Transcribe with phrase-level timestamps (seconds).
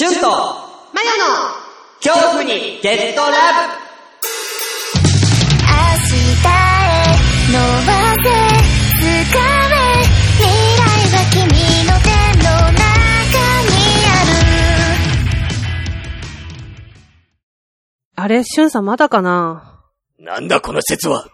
[0.00, 0.28] シュンとマ
[1.02, 1.24] ヨの
[2.00, 3.32] 恐怖にゲットラ
[3.66, 3.72] ブ。
[5.64, 5.68] 明
[6.06, 6.16] 日へ
[7.50, 7.90] 伸ば
[8.22, 8.30] せ
[9.02, 9.10] 掴め
[10.38, 10.80] 未来
[11.10, 11.42] は君
[11.88, 12.06] の手
[12.38, 12.78] の中
[13.64, 13.66] に
[14.06, 14.30] ある。
[18.14, 19.80] あれ、しゅんさんまだかな？
[20.20, 21.26] なんだこの施設は。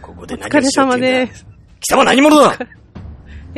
[0.00, 1.32] ここでお疲れ何をしようっ様て言うんだ。
[1.32, 1.44] です。
[1.80, 2.54] 貴様何者だ？
[2.54, 2.58] い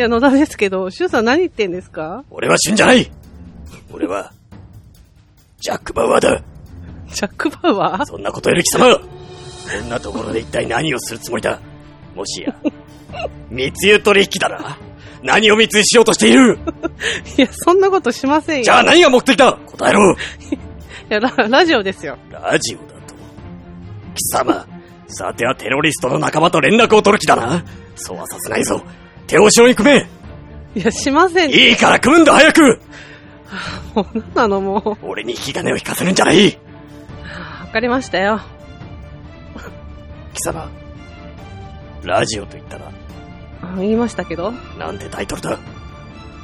[0.01, 2.25] や、野田ですけど、しゅんさん何言ってんですか？
[2.31, 3.13] 俺は死んじゃない
[3.93, 4.33] 俺は、
[5.61, 6.43] ジャック・バウアーだ。
[7.09, 8.07] ジャック・バウアー？
[8.07, 9.05] そんなことより貴様こ
[9.85, 11.61] んなところで一体何をするつもりだ？
[12.15, 12.55] もしや、
[13.51, 14.79] 密輸取引だな。
[15.23, 16.59] 何を密輸しようとしている？
[17.39, 18.65] いや、そんなことしませんよ。
[18.65, 19.53] じゃあ何が目的だ？
[19.53, 20.13] 答えろ。
[20.15, 20.17] い
[21.09, 22.17] やラ、ラジオですよ。
[22.31, 23.15] ラジオだと。
[24.15, 24.67] 貴様、
[25.09, 27.63] さてはテロリストの仲間と連絡を取る気だな。
[27.95, 28.83] そうはさせないぞ。
[29.27, 30.07] 手を後ろに組め。
[30.75, 31.51] いや、しません。
[31.51, 32.81] いいから組むんだ早く
[33.95, 35.07] もう、なんなのもう。
[35.07, 36.59] 俺に引き金を引かせるんじゃない
[37.61, 38.41] わかりましたよ。
[40.35, 40.71] 貴様、
[42.03, 42.91] ラジオと言ったら、
[43.63, 44.53] あ言いましたけど。
[44.79, 45.59] なんてタイトルだ？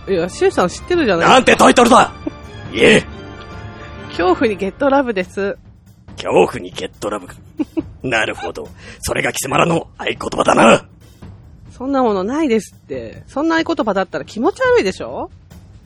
[0.08, 2.12] いや、しゅんさん知ってるじゃないなんてタイトルだ？
[2.72, 3.04] いえ、
[4.10, 5.56] 恐怖にゲットラブです。
[6.16, 7.34] 恐怖にゲットラブか。
[8.02, 8.68] なるほど。
[9.00, 10.84] それが貴様らの合言葉だな。
[11.70, 13.22] そんなものないですって。
[13.26, 15.30] そんな合言葉だったら気持ち悪いでしょ？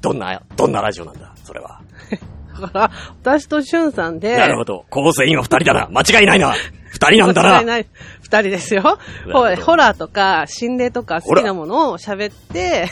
[0.03, 1.81] どんな、どんなラジオなんだそれは。
[2.61, 2.91] だから、
[3.22, 4.36] 私としゅんさんで。
[4.36, 4.84] なるほど。
[4.91, 5.89] 構成員は二人だな。
[5.91, 6.55] 間違いないな。
[6.91, 7.50] 二人なんだな。
[7.55, 7.86] 間違いない。
[8.20, 8.98] 二人ですよ。
[9.33, 12.91] ホラーとか、心霊とか好きなものを喋って、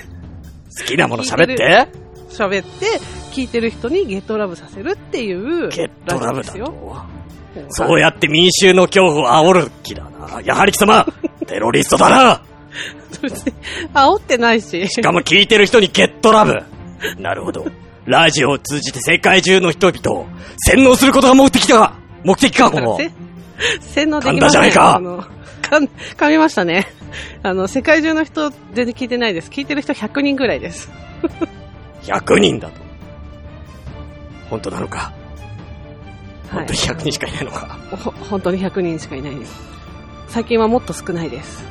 [0.79, 1.89] 好きなもの喋って？
[2.31, 2.87] 喋って、
[3.33, 5.69] 聞いてる人にゲットラブさせるっていう。
[5.69, 6.67] ゲットラブだよ。
[6.67, 7.65] と。
[7.71, 10.41] そうやって民衆の恐怖を煽る気だな。
[10.43, 11.05] やはり貴様、
[11.47, 12.43] テロリストだな。
[13.21, 13.53] 別に
[13.93, 14.89] 煽ってないし。
[14.89, 16.63] しかも聞いてる人にゲットラブ。
[17.19, 17.67] なるほど。
[18.07, 20.27] ラジオを通じて世界中の人々を
[20.59, 22.99] 洗脳することが目的だ目的か、この。
[22.99, 23.11] せ
[23.81, 25.25] 洗脳できませんじゃないかあの、
[25.63, 26.87] かん、噛みましたね。
[27.43, 29.51] あの、世界中の人全然聞いてないです。
[29.51, 30.91] 聞いてる人100人ぐらいです。
[32.03, 32.81] 100人だと。
[34.49, 35.13] 本当なのか
[36.49, 39.55] はい本当に100人しかいないのか、ほ本当に100人しかいないです。
[40.29, 41.65] 最近はもっと少ないです。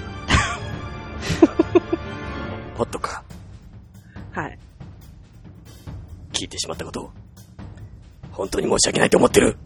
[2.78, 3.24] もっとか。
[4.32, 4.60] はい。
[6.40, 7.12] 聞いてしまったことを。
[8.32, 9.58] 本当に申し訳ないと思ってる。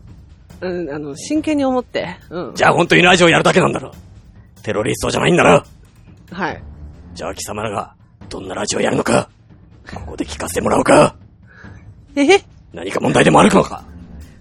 [0.61, 2.17] うん、あの、真剣に思って。
[2.31, 2.55] うん。
[2.55, 3.91] じゃあ本当にラジオやるだけなんだろ。
[4.63, 5.63] テロリストじゃないんだな。
[6.31, 6.63] はい。
[7.13, 7.93] じゃあ貴様らが
[8.29, 9.29] どんなラジオやるのか、
[9.93, 11.15] ここで聞かせてもらおうか。
[12.15, 12.41] え？
[12.73, 13.83] 何か問題でもあるのか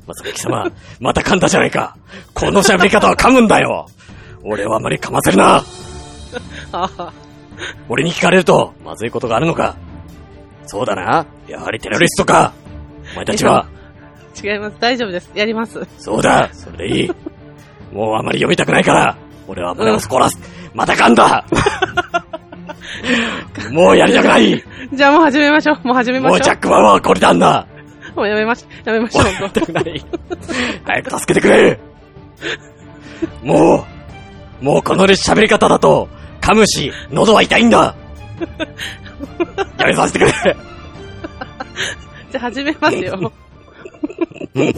[0.07, 0.71] まさか貴様、
[1.01, 1.97] また噛んだじゃないか。
[2.33, 3.87] この喋り方は噛むんだよ。
[4.43, 5.57] 俺はあまり噛ませるな。
[6.73, 7.13] ああ、
[7.89, 9.77] 俺に聞かれると、まずいことがあるのか。
[10.73, 11.27] そうだな。
[11.47, 12.55] やはりテロリストか。
[13.13, 13.69] お前たちは、
[14.43, 14.77] 違います。
[14.81, 15.31] 大丈夫です。
[15.35, 15.87] やります。
[15.99, 16.49] そうだ。
[16.55, 17.11] それでいい。
[17.93, 20.39] もうあまり読みたくないから、俺は胸を凝らす。
[20.73, 21.45] また噛んだ。
[23.71, 24.65] もうやりたくない。
[24.95, 25.87] じゃあもう始めましょう。
[25.87, 26.39] もう始めましょう。
[26.39, 27.67] もうジャックマンはこれなんだ。
[28.17, 29.27] もうやめまし、やめましょう。
[29.27, 30.07] やりたくない。
[30.87, 31.79] 早く助けてくれ。
[33.43, 33.85] も
[34.63, 36.09] う、もうこの喋り方だと、
[36.41, 37.95] 噛むし、喉は痛いんだ。
[39.79, 40.33] やめさせてくれ。
[42.33, 43.13] じゃあ始めますよ。
[43.15, 44.73] 勝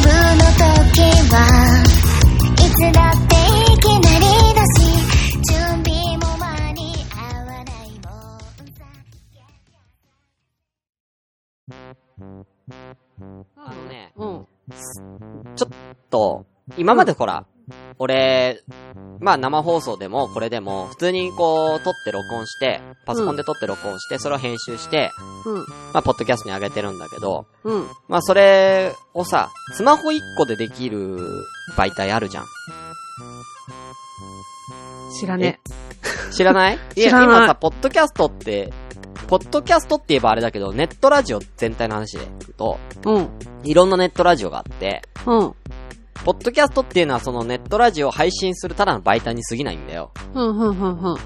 [0.00, 1.36] 負の時は
[2.56, 3.34] いつだって
[3.72, 4.24] いきなり
[4.54, 4.78] だし
[5.50, 5.54] 準
[5.84, 6.78] 備も間に
[7.14, 8.38] 合わないもん
[8.74, 8.84] さ
[13.56, 14.46] あのね、うん。
[15.56, 15.70] ちょっ
[16.10, 17.46] と、今までほら、
[17.98, 18.62] 俺、
[19.20, 25.10] まあ生放送でもこれでも、普通にこう、撮って録音して、パソコンで撮って録音して、それを編集して、
[25.44, 25.54] うん。
[25.58, 25.64] ま
[25.94, 27.86] あ、ポッドキャストに上げてるんだけど、うん。
[28.08, 31.18] まあ、それをさ、スマホ1個でできる
[31.76, 32.44] 媒体あるじゃん。
[35.20, 35.60] 知らね
[36.30, 36.78] 知らない？
[36.96, 38.72] いや、今さ、ポッドキャストって、
[39.26, 43.10] ポッドキャストって言えばあれだけど、ネットラジオ全体の話で言うと、え。
[43.10, 43.28] うん。
[43.64, 45.54] いろんなネットラジオがあって、うん。
[46.24, 50.12] ポッドキャストっていうのはそのネットラジオを配信するただの媒体に過ぎないんだよ。
[50.34, 51.18] うん、うん、うん、うん。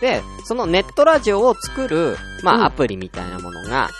[0.00, 3.90] で、そのネットラジオを作る、まあ、うんアプリみたいなものが、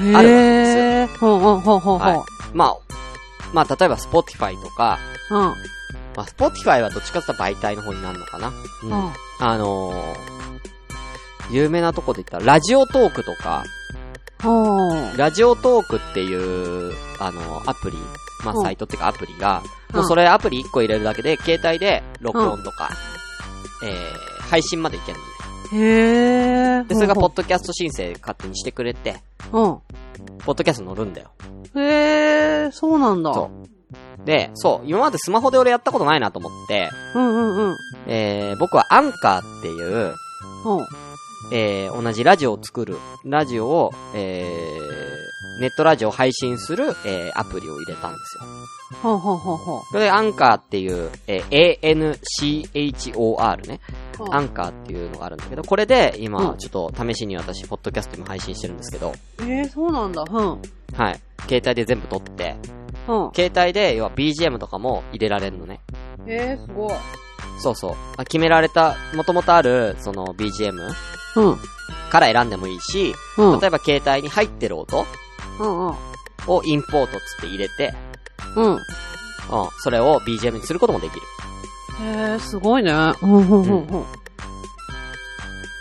[0.00, 1.06] へあるわけですえ。
[1.18, 2.08] ほうほうほうほうほう。
[2.08, 2.20] はい
[2.54, 2.76] まあ、
[3.52, 4.98] まあ、例えば Spotify とか、
[5.30, 5.38] うん。
[5.38, 5.54] ま
[6.16, 8.52] あ、Spotify はどっちかって言ったら媒体の方になるのかな。
[8.82, 8.90] うん。
[8.90, 9.12] うん。
[9.40, 13.64] あのー、有名なとこで言ったら、ラジオトークとか。
[15.16, 17.96] ラジオトークっていう、あの、アプリ、
[18.44, 22.88] まあ、うんサイトっていうかアプリが、うんもうそれアプリ1個入れるだけで、携帯で録音とか、
[23.84, 25.32] えー、配信までいけるのね。
[25.72, 26.84] へえ。
[26.84, 29.16] で、それがポッドキャスト申請勝手にしてくれて、
[29.52, 29.78] うん。
[30.38, 31.30] ポッドキャスト乗るんだよ。
[31.76, 33.34] へえ、そうなんだ。
[33.34, 33.50] そ
[34.22, 34.24] う。
[34.24, 37.76] で、そう、今までスマホで俺やったことないなと思って、うんうんうん。
[38.06, 40.14] えー、僕はアンカーっていう、
[40.64, 40.86] うん。
[41.52, 48.44] えー、同じラジオを作る、ラジオを、えー、ネットラジオを配信する、えー、アプリを入れたんですよ。
[49.02, 49.80] ほうほうほうほう。
[49.90, 53.80] それでアンカーっていう、えー、ANCHOR ね。
[54.30, 60.22] アンカーっていうのがあるんだけど、これで今う、んちょっと試しに私、ポッドキャスト今配信してるんですけど、えー、そうなんだ。
[60.22, 60.62] うん。
[60.96, 61.20] はい。
[61.48, 62.56] 携帯で全部撮って、
[63.08, 63.30] うん。
[63.34, 65.80] 携帯で、要は BGM とかも入れられるのね。
[66.26, 66.92] えー、すごい。
[67.58, 67.96] そうそう。
[68.16, 70.72] あ決められた、もともとある、その BGM
[71.36, 71.56] うん。
[72.10, 73.60] から選んでもいいし、うん。
[73.60, 75.06] 例えば携帯に入ってる音
[75.58, 75.94] うんうん。
[76.48, 77.94] をインポートつって入れて、
[78.56, 78.72] うん。
[78.74, 78.80] うん、
[79.78, 81.22] それを BGM にすることもできる。
[82.02, 82.90] へえ、すごいね。
[82.92, 84.04] うんうんうんうん。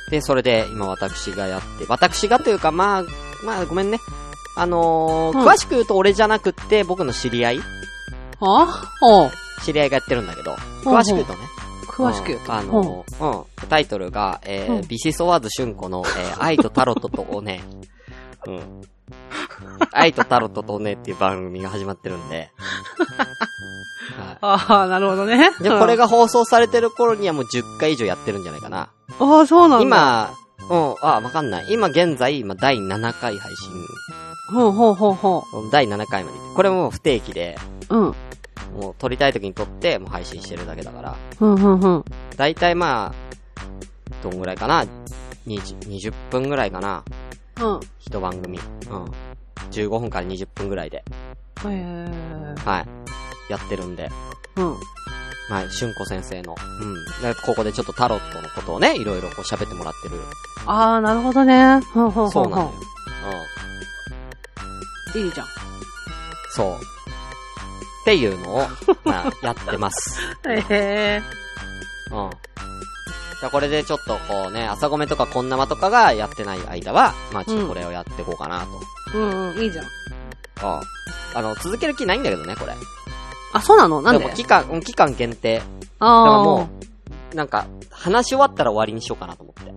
[0.09, 3.03] で、それで今私がやって、私がというか、まあ、
[3.45, 3.99] まあごめんね。
[4.57, 7.59] あのーうん詳しく言うと俺じゃなくって僕の知り合い
[8.41, 8.91] あ？
[9.01, 9.31] おう
[9.63, 10.51] 知り合いがやってるんだけど、
[10.85, 11.39] うん詳しく言うとね。
[11.87, 12.51] 詳しく言うと。
[12.51, 13.67] んあのーうん。
[13.69, 17.63] タイトルが、えーうんビシソワーズ春子の、えー愛とタロットとおね。
[18.45, 18.81] うん。
[19.93, 22.51] 愛とタロットとおねっていう番組が始まってるんで。
[24.17, 25.51] はああ、なるほどね。
[25.59, 25.63] い。
[25.63, 28.89] で、これが放送されてる頃にはもう10回以上やってるんじゃないかな。
[29.19, 29.31] うん。
[29.37, 29.85] ああ、そうなんだ。。
[29.85, 30.29] 今、
[30.69, 31.65] うん、あ、わかんない。
[31.69, 33.71] 今現在、今第7回配信。
[34.53, 36.37] ほうほうほうほ第7回まで。
[36.55, 37.57] これも不定期で、
[37.89, 37.97] う。
[37.97, 38.15] うん。
[38.75, 41.15] もう撮りたい時に撮って、もう配信してるだけだから。
[41.39, 42.05] うんうんうん。
[42.35, 43.13] だいたいまあ、
[44.23, 44.85] どんぐらいかな
[45.47, 47.03] ?20、20分ぐらいかな？
[47.61, 47.79] うん。
[47.99, 48.59] 一番組。
[48.89, 49.30] うん。
[49.71, 50.97] 15分から20分ぐらいで。
[50.97, 51.03] へ
[51.65, 52.55] え。
[52.65, 53.51] はい。
[53.51, 54.09] やってるんで。
[54.55, 54.75] うん。
[55.49, 56.55] はい、春子先生の。
[56.81, 56.93] うん。
[57.21, 60.15] でここでちょっとタロットのことをね、いろいろこう喋ってもらってる。
[60.65, 61.81] ああ、なるほどね。
[61.93, 62.73] そうなのよ。
[65.15, 65.21] うん。
[65.21, 65.25] う。
[65.25, 65.47] いいじゃん。
[66.55, 66.75] そう。
[66.75, 66.77] っ
[68.05, 68.67] ていうのを、
[69.03, 70.19] まあ、やってます。
[70.47, 71.21] へえ。
[72.11, 72.29] うん。
[73.41, 78.61] じゃあこれでちょっとこうね、朝ごめとかこんなまとかがやってない間は、まあちょっとこれをやっていこうかな
[79.13, 79.17] と。
[79.17, 79.85] うんうん、いいじゃん。
[79.85, 79.91] うん。
[81.33, 82.73] あの、続ける気ないんだけどね、これ。
[83.53, 84.01] あ、そうなの？
[84.03, 84.23] なんで？
[84.23, 85.57] も期間、うん期間限定。
[85.57, 85.63] だ
[85.99, 86.43] あからあ。
[86.43, 86.69] も
[87.31, 89.73] う、なんか、話し終わったら終わりにしようかなと思って。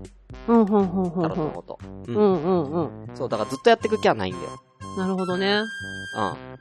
[0.46, 1.78] うん、うん、うん、うんタロットのこと。
[1.82, 2.12] う。
[2.12, 3.16] うんん、うん、うん。
[3.16, 4.50] そう、だからずっとやっていく気はないんだよ。
[4.98, 5.62] なるほどね。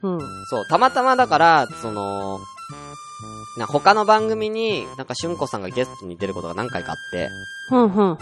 [0.02, 0.14] うん。
[0.16, 0.46] うん。
[0.48, 2.40] そう、たまたまだから、その、
[3.57, 7.30] な、他の番組に、なんか、春子さんがゲストに出ることが何回かあって、
[7.71, 8.18] うん、うん、うん。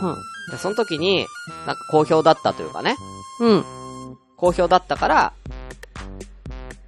[0.52, 1.26] でその時に、
[1.66, 2.96] なんか好評だったというかね、
[3.40, 3.66] うん。
[4.36, 5.34] 好評だったから、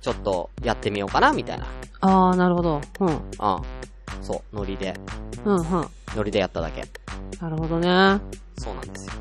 [0.01, 1.65] ちょっとやってみようかな、みたいな。
[2.01, 2.81] ああ、なるほど。
[2.99, 3.07] うん。
[3.07, 3.21] うん。
[4.21, 4.93] そう、ノリで、
[5.45, 5.87] うん、うん。
[6.15, 6.83] ノリでやっただけ。
[7.39, 8.19] なるほどね。
[8.57, 9.13] そうなんですよ。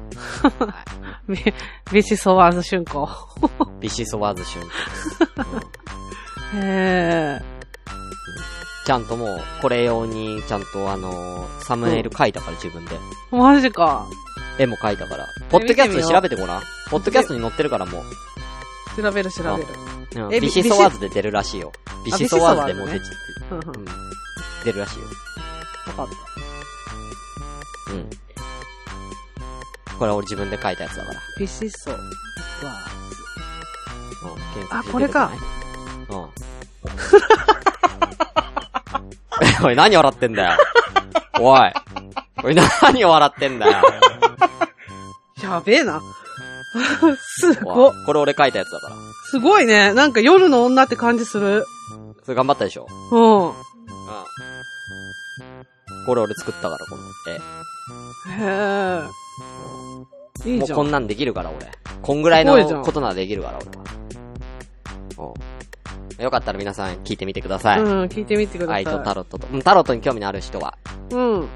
[1.28, 1.38] ビ、
[1.92, 3.08] ビシソワーズ春子。
[3.80, 4.72] ビシソワーズ春子
[6.56, 7.61] へえ。
[8.84, 12.98] ちゃんともう、これ用に、ちゃんとあのーサムネイル書いたから、自分で。
[13.30, 14.06] マジか。
[14.58, 15.26] 絵も描いたから。
[15.50, 16.62] ポッドキャストで調べてごらん。
[16.90, 19.00] ポッドキャストに載ってるからもう。
[19.00, 19.68] 調べる調べる。
[19.68, 21.72] うんえビシソワーズで出るらしいよ。
[22.04, 23.02] ビシソワーズでもう出ち、
[23.50, 23.68] うん、うん。
[23.68, 23.84] うん。
[24.62, 25.04] 出るらしいよ。
[25.96, 26.16] わかっ
[27.92, 28.10] うん。
[29.98, 31.14] これは俺自分で書いたやつだから。
[31.14, 31.20] た。
[31.38, 32.02] ビシソワーう
[34.32, 34.36] ん。
[34.54, 35.32] 検あこれか。
[36.10, 36.26] うん。
[39.64, 40.58] おい、何笑ってんだよ。
[41.40, 41.60] おい。
[42.44, 43.72] おい、何笑ってんだよ。
[45.38, 45.46] ズ。
[45.46, 46.00] やべえな。
[47.18, 47.92] すおごい。
[48.06, 48.96] これ俺書いたやつだから。
[49.30, 49.92] すごいね。
[49.94, 51.64] なんか夜の女って感じする。
[52.24, 52.86] それ頑張ったでしょ？
[53.10, 53.46] うん。
[53.48, 53.52] うん。
[56.06, 57.34] これ俺作ったから、この絵。
[58.44, 59.02] へ
[60.46, 60.50] え。
[60.50, 60.74] いいじゃ。
[60.76, 61.70] もうこんなんできるから、俺。
[62.00, 63.66] こんぐらいのことならできるから、俺
[66.18, 67.80] よかったら皆さん聞いてみてください。
[67.80, 68.84] うん、聞いてみてください。
[68.86, 69.46] 愛とタロットと。
[69.52, 70.76] うん、タロットに興味のある人は。
[71.10, 71.40] うん。
[71.40, 71.48] うん。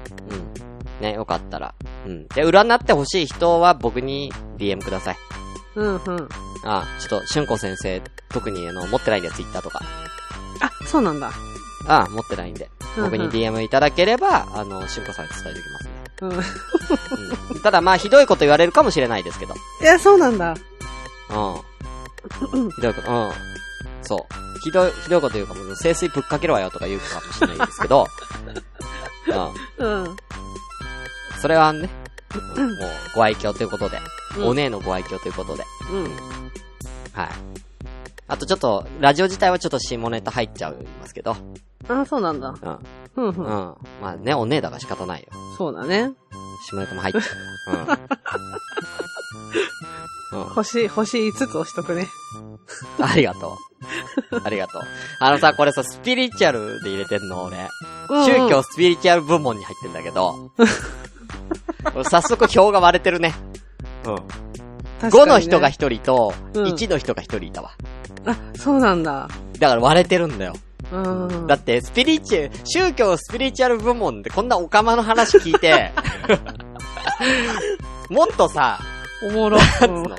[1.01, 1.75] ね、よかったら。
[2.05, 2.27] うん。
[2.27, 5.17] で、占ってほしい人は僕に DM ください。
[5.75, 6.29] うん、うん。
[6.63, 9.81] あ、ちょっと、しゅんこ先生、特にあの、持ってないんで、ツイッターとか。
[10.61, 11.31] あ、そうなんだ。
[11.87, 12.65] あ、持ってないんで。
[12.65, 15.91] うんうん僕に DM いただければ、あの、しゅんこさんに伝えておきますね。
[16.21, 17.55] うん。
[17.55, 17.61] うん。
[17.61, 19.53] ただまあ、ひどいこと言われるかもしれないですけど。
[19.81, 20.49] いや、そうなんだ。
[20.49, 20.57] うん。
[22.75, 23.31] ひどいこと、うん。
[24.07, 24.59] そう。
[24.63, 28.07] ひどい、ひどいこと言うかも、清水ぶっかけろわよとか言うかもしれないですけど、
[29.79, 30.03] うん。
[30.03, 30.17] うん。
[31.41, 31.89] それはね、
[32.55, 36.03] う んもう、ご愛嬌ということで、うんお姉のご愛嬌ということで、うん。
[37.13, 37.29] はい。
[38.27, 41.35] あとちょっと、ラジオ自体はちょっと下ネタ入っちゃいますけど、
[41.87, 42.53] あ、そうなんだ。
[42.61, 42.79] うん。
[43.15, 43.31] うん、う。
[43.37, 43.75] うんん。
[44.01, 45.27] まあね、お姉だから仕方ないよ。
[45.57, 46.11] そうだね。
[46.69, 47.25] 下ネタも入ってる。
[50.33, 50.41] うん。
[50.41, 50.49] うん。
[50.49, 52.07] 星、星5つ押しとくね。
[52.99, 53.57] ありがと
[54.31, 54.41] う。
[54.43, 54.81] ありがとう。
[55.19, 57.57] あのさ、これさ、スピリチュアルで入れてんの、俺。
[57.57, 57.67] うんうん
[58.25, 60.51] 宗教スピリチュアル部門に入ってんだけど。
[61.93, 63.35] 俺 早速票が割れてるね。
[64.05, 64.46] うん。
[65.03, 67.71] ね5の人が1人と、うん1の人が1人いたわ。
[68.25, 69.27] あ、そうなんだ。
[69.59, 70.53] だから割れてるんだよ。
[70.91, 70.97] う
[71.43, 71.47] ん。
[71.47, 75.91] だって、スピリチュ、宗教スピリチュアル部門でこんなオカマの話聞いて、
[78.09, 78.79] もっとさ、
[79.23, 79.57] おもろ。
[79.57, 80.09] なんつうの？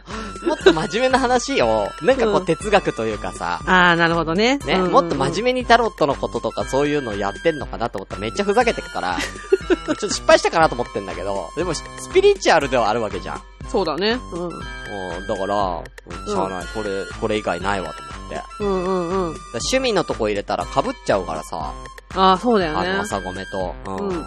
[0.47, 4.58] もっと真面目な話を、なんかこううん哲学というかさ、ああ、なるほどね。
[4.58, 9.16] ね、うんうんもっと真面目にタロットのこととかそういうのやってんのかなと思ったらめっちゃふざけてくから、
[9.87, 11.82] ちょっと失敗したかなと思ってんだけど、でもス
[12.12, 13.42] ピリチュアルではあるわけじゃん。
[13.68, 14.18] そうだね。
[14.32, 14.48] うん。
[14.48, 18.42] うん、だから、うんしゃあない、これ、これ以外ないわと思って。
[18.60, 19.34] うんうんうん。
[19.34, 21.72] ら趣味のとこ入れたら被っちゃうからさ、
[22.14, 22.98] ああ、そうだよあの、ね。
[23.00, 23.75] 朝ごめと。
[23.87, 24.08] うん。
[24.08, 24.25] うん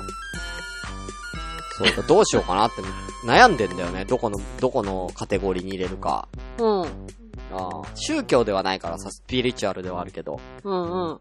[1.77, 2.81] そうだ、どうしようかなって
[3.25, 4.05] 悩んでんだよね。
[4.05, 6.27] どこの、どこのカテゴリーに入れるか。
[6.59, 6.81] うん。
[6.83, 6.85] あ
[7.53, 10.39] あ宗教ではないからさ、スピリチュアルではあるけど。
[10.63, 11.11] うんうん。
[11.11, 11.19] うん。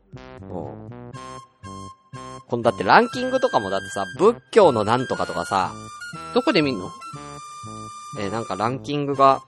[2.46, 5.72] このだってランキングとかもだってさ、仏教のなんとかとかさ、
[6.34, 6.90] どこで見んの？
[8.18, 9.42] えーなんかランキングが、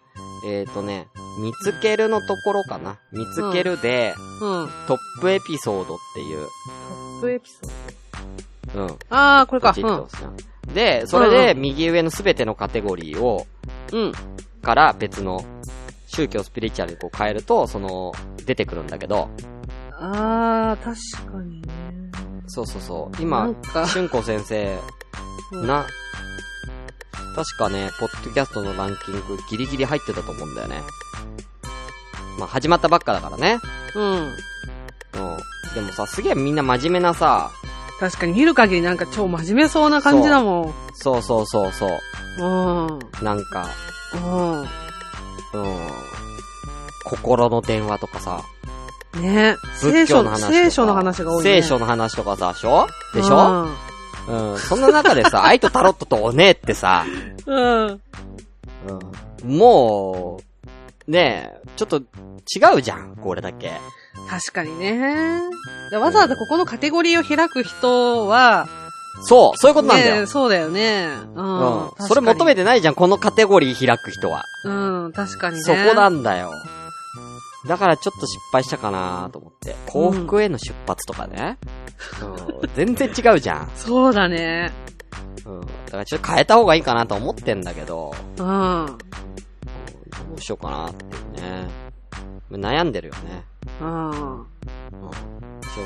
[0.44, 1.08] えっ、ー、とね、
[1.40, 2.98] 見つけるのところかな。
[3.12, 4.68] 見つけるで、うん。
[4.86, 6.50] トップエピソードっていう、ト
[7.18, 8.86] ップエピソーうん。
[8.88, 8.98] ド。
[9.10, 9.70] ああ、これか。
[9.70, 10.32] ポチッと押すな
[10.74, 13.46] で、それうんで右上のすべてのカテゴリーを、
[13.92, 14.00] うん。
[14.00, 14.12] うん。
[14.62, 15.44] から別の
[16.06, 18.12] 宗教スピリチュアルにこう変えると、その、
[18.44, 19.28] 出てくるんだけど、
[20.02, 21.68] ああ、確かにね。
[22.48, 23.16] そうそうそう。
[23.16, 24.78] な今ん、か、春子先生、
[25.52, 25.86] うんな、
[27.34, 30.82] 確かね、ポッドキャストのランキングギリギリ入ってたと思うんだよね。
[32.38, 33.58] まあ、始まったばっかだからね。
[33.94, 34.04] うん。
[34.04, 34.32] うん。
[35.74, 37.50] でもさ、すげえみんな真面目なさ、
[38.00, 40.74] 確かに見る限りなんか超真面目そうな感じだもん。
[40.94, 41.90] そうそうそうそう。
[42.38, 42.98] うん。
[43.22, 43.68] なんか、
[44.14, 44.60] うん。
[44.60, 44.66] うん。
[47.04, 48.42] 心の電話とかさ、
[49.20, 50.52] ね聖書の、話とか。
[50.52, 51.62] 聖書の話が多いね。
[51.62, 52.86] 聖書の話とかさ、でしょ？
[53.14, 53.64] でしょ？
[53.64, 53.91] うん
[54.28, 54.58] うん。
[54.58, 57.04] そんな中でさ、 愛とタロットとおねえってさ、
[57.46, 57.86] うん。
[57.86, 59.56] うん。
[59.56, 60.40] も
[61.06, 63.72] う、ねえ、ちょっと違うじゃん、これだけ。
[64.28, 65.40] 確かにね。
[65.90, 68.68] でわざわざここのカテゴリーを開く人は、
[69.20, 70.20] そう、そういうことなんだよ。
[70.22, 71.08] ねそうだよね。
[71.34, 71.82] うん。
[71.82, 71.90] うん。
[71.98, 72.62] それ求めて。
[72.62, 74.44] てないじゃん、このカテゴリー開く人は。
[74.64, 75.62] うん、確かにね。
[75.62, 76.52] そこなんだよ。
[77.66, 79.76] だからちょっと失敗したかなと思って。
[79.86, 81.58] 幸福への出発とかね。
[82.20, 82.70] うん。
[82.74, 83.70] 全然違うじゃん。
[83.76, 84.72] そうだね。
[85.44, 85.60] うん。
[85.60, 88.86] だからちょっと変えた方がいいかなと思ってんだけど、うん。
[88.86, 91.68] どうしようかなってね。
[92.50, 93.44] 悩んでるよね。
[93.80, 94.40] うん。
[94.40, 94.46] うん。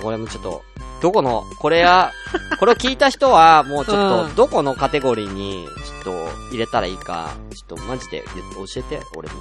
[0.02, 0.62] これもちょっと、
[1.00, 2.10] どこの、これや、
[2.58, 5.66] これを聞いた人は、もうちょっと、うんどこのカテゴリーに、
[6.04, 9.34] ちょっと、入れたらいいか、ちょっとマジで教えて、俺に。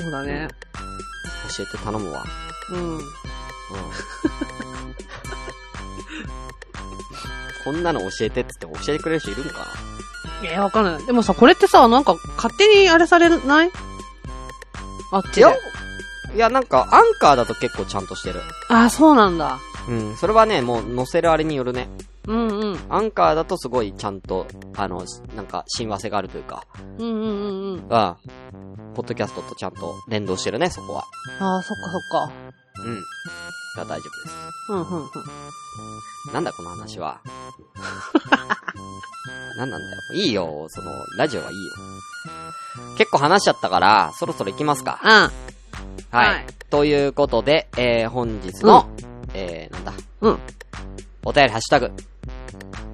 [0.00, 0.48] そうだね。
[1.56, 2.24] 教えて頼むわ。
[2.70, 2.96] うん。
[2.96, 3.00] うん。
[7.64, 9.66] こんなの教えてっつって教えてくれる人いるんか
[10.42, 11.06] えー、わかんない。
[11.06, 13.70] でもさ、これってさ、なんか、勝手にあれされない？
[15.12, 15.42] あっちで。
[15.42, 15.58] ないや、
[16.34, 18.40] いや、なんか、アンカーだと結構ちゃんとしてる。
[18.68, 19.58] あ、そうなんだ。
[19.88, 20.16] うん。
[20.16, 21.88] それはね、もう載せるあれによるね。
[22.26, 22.78] うんうん。
[22.88, 25.04] アンカーだとすごいちゃんと、あの、
[25.36, 26.66] なんか、親和性があるというか、
[26.98, 27.72] うんうんうんうん。
[27.74, 27.80] うん。
[28.94, 31.04] ポッドキャストとちゃんと連動してるね、そこは。
[31.40, 32.43] ああ、そっかそっか。
[32.84, 33.04] うん。
[33.76, 34.36] が大丈夫です。
[34.68, 35.10] うんうんうん。
[36.32, 37.20] なんだこの話は。
[39.56, 40.02] なんなんだよ。
[40.14, 41.72] いいよ、その、ラジオはいいよ。
[42.98, 44.98] 結構話しちゃったから、そろそろ行きますか。
[45.02, 45.30] あ
[46.10, 46.28] はい。
[46.28, 48.88] はいということで、えー、本日の、
[49.32, 49.92] えー、なんだ。
[50.22, 50.38] うん。
[51.24, 51.92] お便りハッシュタグ、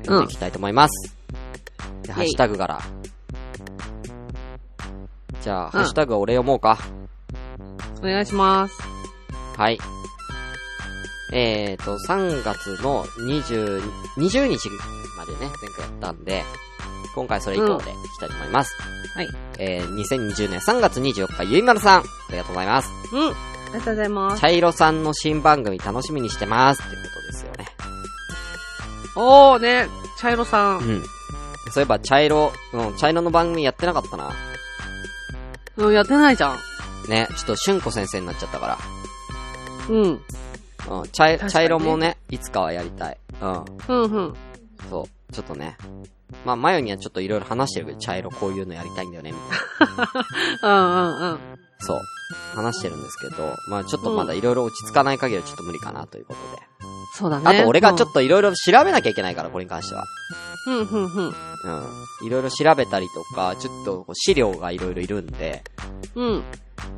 [0.02, 1.16] 読んでいきたいと思います。
[2.02, 2.80] でハッシュタグから。
[5.40, 6.78] じゃあ、ハッシュタグ俺読もうか。
[8.00, 8.89] お願いします。
[9.56, 9.78] はい。
[11.32, 13.80] えーと、3月の20、
[14.16, 14.68] 20日
[15.16, 16.42] までね、前回やったんで、
[17.14, 18.74] 今回それ以降でいきたいと思います。
[19.14, 19.28] はい。
[19.58, 22.90] えー、2020年3月24日、ゆいまるさん、ありがとうございます。
[23.12, 23.20] うん。
[23.28, 23.34] あ
[23.72, 24.40] りがとうございます。
[24.40, 26.82] 茶色さんの新番組楽しみにしてます。
[26.82, 27.66] っていうことですよね。
[29.16, 29.88] おーね、
[30.18, 30.78] 茶色さん。
[30.78, 31.02] うん。
[31.72, 34.32] そういえば、茶色、うん、茶色の番組やってなかったな。
[35.76, 36.58] うん、やってないじゃん。
[37.08, 38.78] ね、ちょっと、しゅんこ先生になっちゃったか
[39.88, 40.20] うん。
[40.88, 40.96] ら。
[40.96, 43.18] うん、茶茶色もね、いつかはやりたい。
[43.40, 43.64] うん。
[43.88, 44.34] うんうん。
[44.88, 45.76] そう、ちょっとね。
[46.44, 50.08] まあ、マヨにはちょっといろいろ話してるけど、茶色こういうのやりたいんだよね、みたいな。
[50.62, 51.38] うんうんうん。
[51.80, 52.00] そう。
[52.54, 56.62] 話してるんですけど、まあちょっとまだいろいろ落ち着かない限りはちょっと無理かなということで。
[57.14, 57.58] そうだね。
[57.58, 60.04] あと俺がちょっといろいろ調べなきゃいけないから、これに関しては。
[60.66, 61.26] うん、うん、うん、うん。
[61.26, 61.36] うん。
[62.26, 65.64] いろいろ調べたりとか、ちょっと資料がいろいろいるんで、
[66.14, 66.44] うん、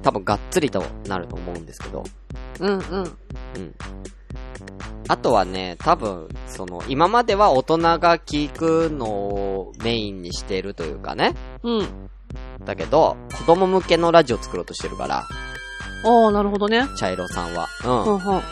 [0.03, 2.05] 多分がっつりとなると思うんですけど。
[2.61, 2.81] うん、うん。
[2.81, 3.75] うん。
[5.09, 11.35] あとはね、多分、その、今までは大人が聞くのをメインにしているというかね。
[11.63, 12.11] うん。
[12.65, 15.27] だけど、子供向けのラジオ作ろうとしてるから、
[16.05, 16.87] ああ、なるほどね。
[16.97, 17.69] 茶色さんは。
[17.85, 18.37] う、うんん。
[18.37, 18.43] うん。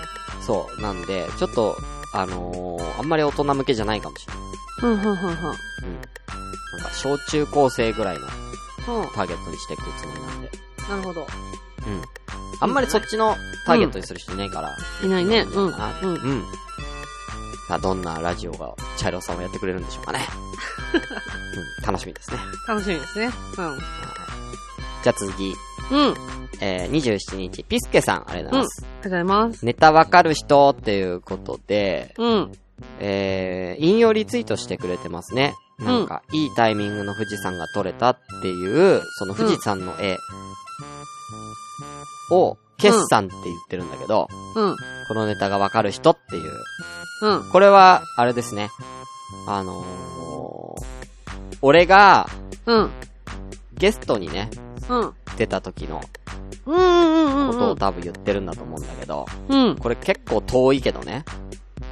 [0.46, 0.80] そう。
[0.80, 1.76] なんで、ちょっと、
[2.12, 4.42] あのー、あんまり大人向けじゃないかもしれない。
[4.82, 5.14] うん、うん、うん、うん。
[5.14, 5.26] うん。
[5.26, 5.50] なんか、
[6.92, 8.26] 小中高生ぐらいの
[9.00, 9.08] うん。
[9.08, 10.50] ターゲットにしていくつもりなんで。
[10.90, 11.20] なるほど。
[11.20, 11.26] うん。
[12.61, 14.76] あんまりそっちのターゲットにする人いないから。
[15.02, 15.40] いないね。
[15.42, 15.75] うん。
[15.75, 16.14] あうん。
[16.14, 16.44] うん。
[17.68, 20.20] さあ、どんなラジオが、茶色さんをやってくれるんでしょうかね。
[21.80, 22.38] うん、楽しみですね。
[22.66, 23.30] 楽しみですね。
[25.02, 25.54] じゃあ次、
[25.92, 25.99] うん。
[26.09, 26.14] うん。
[26.61, 28.82] えー、27日、ピスケさん、ありがとうございます。
[28.82, 29.64] ありがとうございます。
[29.64, 32.52] ネタわかる人っていうことで、うん。
[32.99, 35.54] えー、引用リツイートしてくれてますね。
[35.78, 40.18] なんか、いいタイミングの富士山が撮れたっていう、その富士山の絵
[42.30, 44.76] を、決算って言ってるんだけど、うん。
[45.08, 46.52] このネタがわかる人っていう。
[47.22, 47.50] うん。
[47.50, 48.70] これは、あれですね。
[49.46, 50.84] あのー、
[51.62, 52.28] 俺が
[52.66, 52.90] うん。
[53.75, 54.50] ゲストにね、
[54.88, 55.14] うん。
[55.37, 56.00] 出た時の
[56.66, 56.76] うん。
[56.76, 57.49] うん。
[57.49, 57.52] うん。
[57.52, 59.76] ことを多分言ってるんだと思うんだけど、うん。
[59.76, 61.25] これ結構遠いけどね。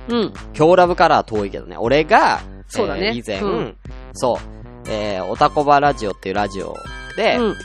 [0.09, 0.33] うん。
[0.57, 1.77] 今日ラブからは遠いけどね。
[1.77, 3.77] 俺が、そうだねえー以前、うん
[4.13, 6.77] そう、えー、おたこばラジオっていうラジオ
[7.17, 7.57] で、うん。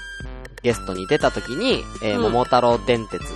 [0.63, 3.33] ゲストに出た時に、えーうん桃太郎電鉄のに、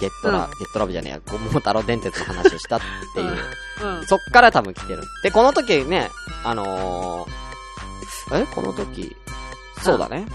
[0.00, 2.80] ゲットラ、うんゲットラブじゃねえや、桃太郎電鉄の話をしたっ
[3.14, 3.36] ていう、
[3.82, 4.06] うん。
[4.06, 5.02] そっから多分来てる。
[5.22, 6.10] で、この時ね、
[6.44, 8.46] あのー、え？
[8.54, 9.16] この時、
[9.82, 10.18] そうだね。
[10.18, 10.26] うん、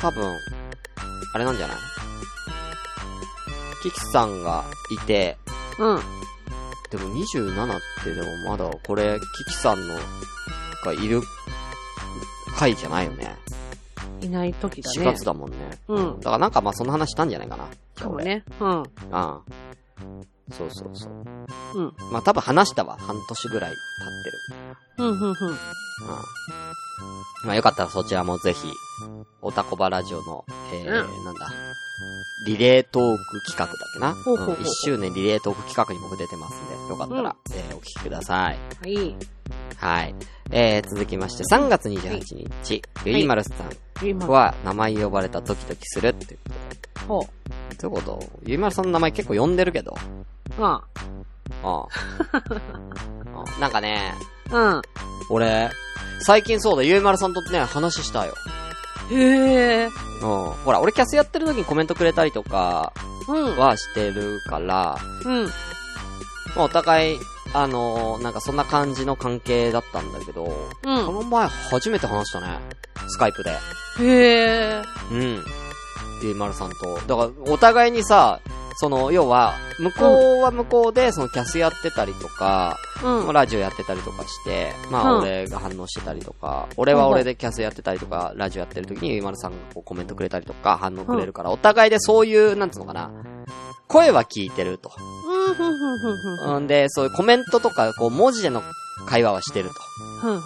[0.00, 0.36] 多分、
[1.34, 1.76] あれなんじゃない？
[3.82, 5.36] キキさんがいて、
[5.78, 6.00] うん。
[6.90, 9.94] でも27ってでもまだこれ、キキさんの
[10.84, 11.22] がいる
[12.58, 13.36] 回じゃないよね。
[14.20, 15.12] いない時だ4ね。
[15.12, 15.56] 月だもんね。
[15.88, 17.64] うんだからなんかまあその話したんじゃないかな。
[17.96, 18.44] かもね。
[18.60, 18.68] うん。
[18.68, 18.80] 俺。
[18.80, 18.86] うん。
[20.52, 21.12] そうそうそう。
[21.74, 21.94] うん。
[22.10, 22.96] まあ多分話したわ。
[22.98, 23.76] 半年ぐらい経っ
[24.24, 24.38] てる。
[24.98, 25.08] うん。
[25.08, 25.20] うん。
[25.20, 25.28] うん。
[25.30, 25.56] うん。
[27.44, 28.58] まあよかったらそちらもぜひ、
[29.40, 31.50] おたこばラジオの、えー、うなんだ、
[32.46, 34.12] リレートーク企画だっけな。
[34.14, 38.58] ほうほうほう1周年リレートーク企画に僕出てますんで、よかったら、えー、お聞きください。
[38.82, 39.16] はい。
[39.76, 40.14] はい。
[40.50, 43.70] えー、続きまして、3月28日、ゆいまるさん今、
[44.28, 46.38] は名前呼ばれたドキドキするっていう
[47.06, 47.26] と。
[47.78, 48.22] ということ？
[48.44, 49.96] ゆいまるさんの名前結構呼んでるけど。
[50.58, 50.64] う。
[50.64, 50.82] あ
[51.62, 51.86] あ あ
[53.56, 54.14] あなんかね、
[54.50, 54.82] うん。
[55.30, 55.70] 俺、
[56.20, 58.34] 最近そうだ、ゆいまるさんとね、話したよ。
[59.10, 59.84] へえ。
[59.86, 59.90] うん。
[60.64, 62.92] ほら、俺キャスやってる時にコメントくれたりとか
[63.28, 63.56] うん。
[63.56, 65.50] はしてるから、うん。
[66.56, 67.18] まあお互い、
[67.52, 70.94] あのーなんかそんな感じの関係だったんだけど、こうん。
[71.14, 72.58] の前初めて話したね。
[73.08, 73.50] スカイプで。
[73.50, 73.56] へ
[74.78, 74.82] え。
[75.10, 75.44] うん。
[76.22, 76.94] ゆいまるさんと。
[77.06, 78.40] だから、お互いにさ、
[78.76, 83.32] その、要は、向こうは向こうで、そのキャスやってたりとか、うん。
[83.32, 93.10] ラジオやってたりとかして、まあ、うん俺が反応してたりとか、俺は俺でキャスやってたりとか、ラジオやってる時にゆいまるさんがこうコメントくれたりとか、反応くれるから、お互いでそういう、なんつうのかな、
[93.90, 94.92] 声は聞いてると。
[96.46, 96.66] うん。
[96.66, 98.62] で、そういうコメントとか、こう、文字での
[99.06, 99.70] 会話はしてる。
[100.22, 100.28] と。
[100.28, 100.36] う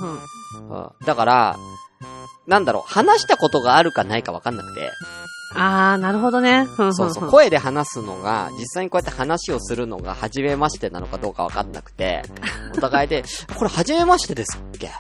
[1.02, 1.07] ん。
[1.07, 1.57] だから、
[2.46, 4.90] なんだろう、話したことがあるかないかわかんなくて、
[5.57, 6.66] あー、なるほどね。
[6.76, 12.22] そうそう、声で話すのが、実際にこうやって話をするのが、初めましてなのかどうかわかんなくて、
[12.76, 13.24] お互いで、
[13.57, 14.90] これ初めましてですっけ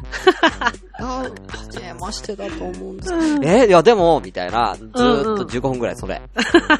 [1.00, 3.42] あ初めましてだと思うんですけど。
[3.42, 6.22] えいやでも、みたいな、ずーっと15分くらいそれ。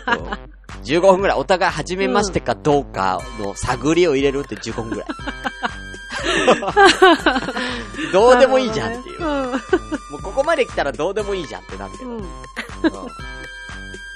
[0.07, 5.09] うん15分くらい、お互い初めましてかどうかの探りを入れるって15分くらい。
[8.13, 9.21] どうでもいいじゃんっていう。
[9.21, 9.53] も
[10.19, 12.11] うここまで来たらどうでもいいじゃんってなるけど。
[12.11, 12.17] うん。
[12.19, 12.23] うん。
[12.23, 12.29] うん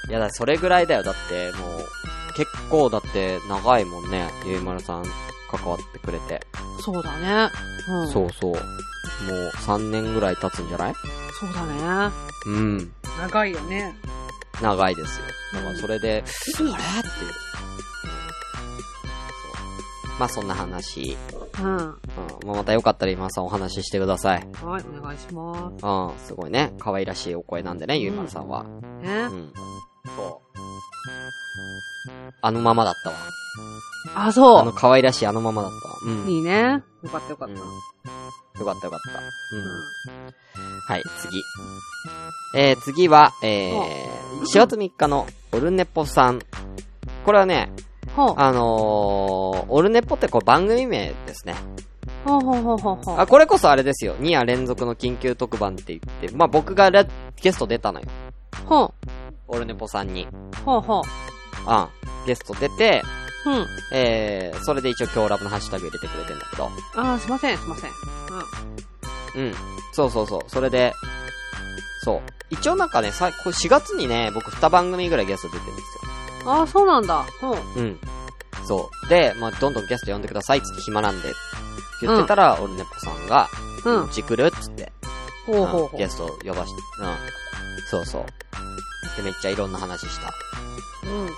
[0.09, 1.03] いやだ、それぐらいだよ。
[1.03, 4.27] だって、もう、結構だって長いもんね。
[4.43, 5.05] ゆいまるさん
[5.51, 6.41] 関わってくれて。
[6.83, 7.51] そうだね。
[7.87, 8.07] うん。
[8.11, 8.53] そうそう。
[8.53, 10.95] もう3年ぐらい経つんじゃない？
[11.39, 12.11] そうだね。
[12.47, 12.91] うん。
[13.19, 13.95] 長いよね。
[14.61, 15.25] 長いですよ。
[15.53, 16.23] だからそれで、あれっていう。
[20.19, 21.17] まあそんな話。
[21.59, 21.77] うん。
[21.77, 21.97] うん。
[22.45, 24.47] まあまたよかったら今さんお話ししてください。
[24.61, 26.19] はい、お願いしまうん。
[26.19, 26.73] すごいね。
[26.77, 28.65] 可愛らしいお声なんでね、ゆいまるさんは。
[29.01, 29.07] す。
[29.07, 29.33] ねう。
[29.33, 29.53] ん。
[30.15, 30.59] そう。
[32.41, 33.15] あのままだったわ。
[34.15, 35.95] あ、あその可愛らしいあのままだったわ。
[36.05, 36.25] うん。
[36.25, 36.31] う。
[36.31, 36.83] いいね。
[37.03, 37.55] よかったよかっうん。
[37.55, 37.61] た。
[37.61, 39.19] よかったよかった。
[39.55, 40.33] うん。
[40.87, 41.43] はい、次。
[42.55, 46.41] えー、次は、えー、4月3日のオルネポさん。
[47.25, 47.71] これはね。
[48.17, 51.55] あのー、オルネポってこれ番組名ですね。
[52.25, 53.19] ほうほうほうほうほう。
[53.19, 54.15] あ、これこそあれですよ。
[54.15, 57.07] 2夜連続の緊急特番って言って、まあ、僕がレ
[57.41, 58.07] ゲスト出たのよ。
[58.65, 58.93] ほう。
[59.49, 60.27] オルネポさんに。
[60.65, 61.69] ほうほう。
[61.69, 61.87] うん。
[62.25, 63.01] ゲスト出て、
[63.45, 63.65] うん。
[63.91, 66.69] えー、それで一応今日ラブのハッシュタグ入れてくれてんだけど。
[66.95, 67.89] あー、すいません、すいません。
[69.35, 69.47] うん。
[69.47, 69.53] うん。
[69.91, 70.41] そうそうそう。
[70.47, 70.93] それで、
[72.03, 72.21] そう。
[72.49, 76.51] 一応なんかね、さ、これ4月にね、僕2番組ぐらいゲスト出てるんですよ。
[76.51, 77.25] あー、そうなんだ。
[77.41, 77.57] ほう。
[77.79, 77.99] うん。
[78.65, 79.09] そう。
[79.09, 81.33] で、まあ、どんどんゲスト呼んでくださいっつって暇なんで、
[82.01, 83.47] 言ってたら、オルネポさんが、
[83.85, 84.91] うんうち来るっつって、
[85.45, 85.89] ほうほうほう。
[85.93, 87.17] うんゲスト呼ばして、うん。
[87.89, 88.25] そうそう。
[89.17, 90.33] で、めっちゃいろんな話した。
[91.03, 91.21] うん。
[91.21, 91.29] うん。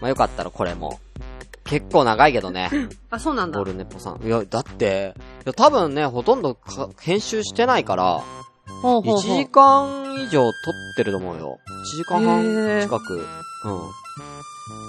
[0.00, 1.00] まあ、よかったらこれも。
[1.64, 2.70] 結構長いけどね、
[3.10, 3.64] あ、そうなんだオ。
[3.64, 4.22] ルネポさん。
[4.22, 8.20] いや、だって、いや、多分ね、ほとんどか編集してないから、
[8.66, 9.20] 1ほうほうほう。
[9.22, 10.52] 時間以上撮っ
[10.96, 11.58] てると思うよ。
[11.68, 13.24] 1時間へ半ー近く、うん。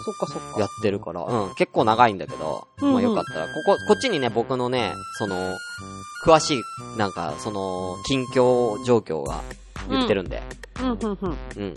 [0.04, 0.60] そっかそっか。
[0.60, 5.56] やってるから、うん、結構長いんだけど、うんうんまあよかったら、ここ、こっちにね、僕のね、その、
[6.26, 6.64] 詳しい、
[6.98, 9.42] なんか、その、近況状況が
[9.90, 10.42] 言ってるんで、
[10.80, 11.38] うん、うん、うん。
[11.58, 11.74] うん。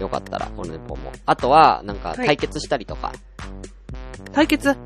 [0.00, 1.12] よかったら、オルネポも。
[1.24, 3.12] あとは、なんか、はい対決したりとか、
[4.32, 4.76] 対決？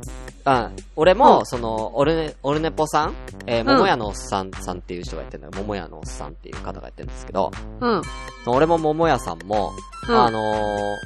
[0.46, 0.76] うん。
[0.96, 3.14] 俺も、うんその、オルネ、オルネポさん？
[3.46, 5.62] えー、ん桃屋のおっさんさんっていう人がやってるんだよ。
[5.62, 8.02] 桃屋のおっさんっていう方がやってるんですけど、うん。
[8.46, 9.72] 俺も桃屋さんも、
[10.08, 10.96] うんあのー、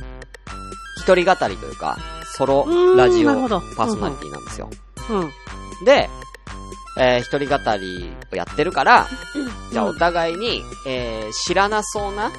[0.98, 1.98] 一人語りというか、
[2.36, 4.70] ソロうんラジオパーソナリティなんですよ。
[5.10, 5.84] うん。
[5.84, 6.08] で、
[6.96, 9.08] えー、一人語りをやってるから、
[9.72, 12.30] じゃあお互いに、えー、知らなそうな、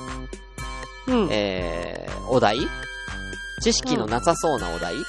[1.07, 1.27] うん。
[1.29, 2.59] えー、お題？
[3.61, 4.95] 知識のなさそうなお題？
[4.95, 5.03] うん。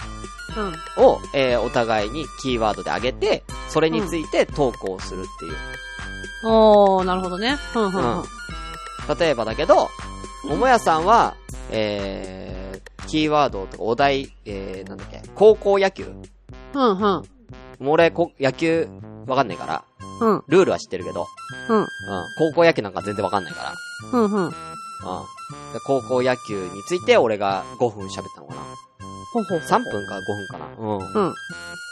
[1.04, 5.56] を、えー、お互いにキーワードで上げて、それについて投稿するっていう。
[6.44, 7.56] おー、なるほどね。
[7.74, 8.24] うん、うん、うん。
[9.18, 9.88] 例えばだけど、
[10.44, 11.34] 桃屋さんは、
[11.70, 16.12] えー、キーワードとかお題、えー、なんだっけ、高校野球？
[16.74, 17.22] うん、うん。
[17.78, 18.88] もう俺、こ野球、
[19.26, 19.84] わかんないから、
[20.20, 21.26] うん、ルールは知ってるけど、
[21.68, 21.78] うん。
[21.78, 21.86] うん、
[22.38, 23.74] 高校野球なんか全然わかんないから、
[24.12, 24.44] うん、うん。
[24.46, 24.50] うん。
[24.50, 24.54] で
[25.86, 28.60] 高校野球について俺が5分喋ったのかな
[29.32, 29.58] ほうほう。
[29.58, 30.98] ?3 分か5分かなうん。
[30.98, 31.34] うん。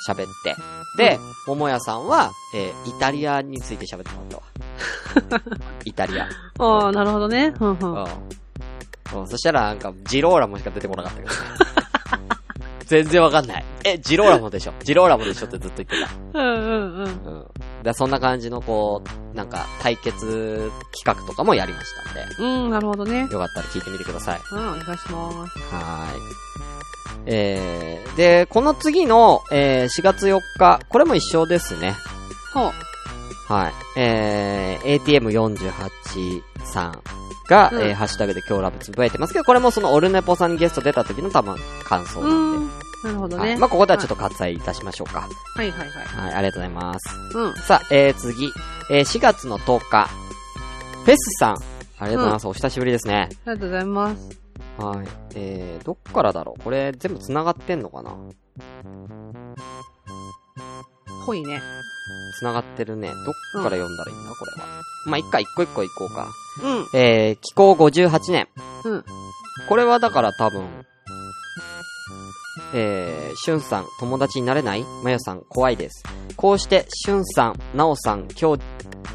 [0.08, 0.56] 喋って。
[0.96, 5.50] で、桃屋さんは、えー、イタリアについて喋ってもらったわ。
[5.84, 6.24] イタリア。
[6.24, 7.54] あー、なるほどね。
[7.60, 7.94] うん、うん。
[7.94, 8.04] うん。
[8.04, 8.04] う
[9.22, 11.83] んそしたらなんか、ジローラモしか出てこなかったけどね。
[12.86, 13.64] 全然わかんない。
[13.84, 16.38] え、ジローラモでしょジローラモでしょってずっと言ってた。
[16.38, 17.04] うん、うん、うん。
[17.04, 17.46] うん。
[17.82, 23.20] で、そんな感じのこう、なんか、対決企画とかもやりましたんで、うん、なるほどね。
[23.20, 24.40] よかったら聞いてみてください。
[24.52, 25.12] うん、お願いします。
[25.74, 26.44] はーい。
[27.26, 31.94] えー、で、この次の、えー、4月4日、これも一緒ですね。
[32.52, 32.72] ほう。
[33.52, 33.72] はい。
[33.96, 42.58] えー、ATM48 さんが、うんえー、ハッシュタグで今日ラブつぶやいてますけど、これもそのオルネポさんにゲスト出た時の多分感想うなんで。
[42.58, 42.68] ん。
[43.04, 43.42] なるほどね。
[43.42, 43.58] はい。
[43.58, 45.28] まあ、ここではちょっと割愛いたしましょうか。
[45.56, 46.06] はい、はい、はい。
[46.06, 47.16] はい、ありがとうございます。
[47.34, 47.54] うん。
[47.54, 48.50] さあ、えー、次。
[48.90, 50.08] えー、4月の10日。
[51.04, 51.56] フェスさん。
[51.98, 52.48] ありがとうございます。
[52.48, 53.28] お久しぶりですね。
[53.46, 54.44] ありがとうございます。
[54.78, 55.06] はい。
[55.34, 58.16] えー、どっからだろうこれ全部繋がってんのかな？
[61.24, 61.60] ほいね。
[62.38, 63.08] 繋がってるね。
[63.08, 63.14] ど
[63.60, 64.30] っから読んだらいいんだ？
[64.34, 64.68] これは。
[65.06, 66.28] まあ、一回一個一個行こうか。
[66.62, 67.00] うん。
[67.00, 68.48] えー、気候58年。
[68.84, 69.04] うん。
[69.68, 70.66] これはだから多分、
[72.74, 74.84] えー、しゅんさん、友達になれない？
[75.02, 76.02] まよさん、怖いです。
[76.36, 78.58] こうして、しゅんさん、なおさん、きょう、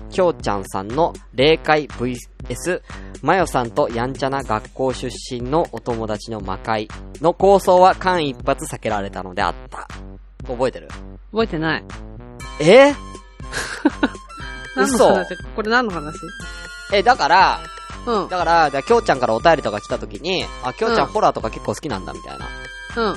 [0.09, 2.81] きょうちゃんさんの霊界 VS、
[3.21, 6.87] まよさんとやんちゃな学校出身のお友達の魔界
[7.21, 9.87] の構想は間一髪避けられたのであった。
[10.47, 10.87] 覚えてる？
[11.31, 11.83] 覚えてない。
[12.61, 12.93] え？
[14.75, 15.37] 何の嘘話？
[15.55, 16.15] これ何の話？
[16.93, 17.59] え、だから、
[18.05, 18.29] うん。
[18.29, 22.47] だから、じゃあきょうちゃんからお便りとか来た時に、あ、きょうちゃんうんホラーとか結構好きなんだみたいな。
[22.97, 23.15] うん。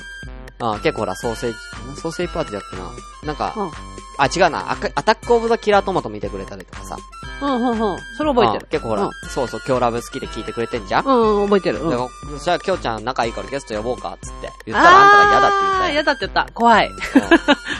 [0.58, 1.52] あ結構ほら、ソーセー
[1.94, 2.84] ジ、ソーセージパーティーだっけな。
[3.26, 3.70] なんか、うん
[4.18, 4.70] あ、違うな。
[4.70, 6.96] アタックオブザキラートマト見てくれたりとかさ。
[7.40, 7.98] うん、うん、うん。
[8.16, 8.64] それ覚えてる。
[8.64, 11.80] あ結構ほら、うんそうそう、今日ラブ好きで聞いてくれてんじゃん、うん、うん、覚えてる。
[11.82, 11.90] うん。
[11.90, 14.50] だからそしたら、きょうちゃん仲いいからゲスト呼ぼうか、つって。
[14.66, 15.92] 言ったらあんたが嫌だって言ったよ。
[15.92, 16.52] 嫌だって言った。
[16.52, 16.88] 怖い。
[16.88, 16.96] うん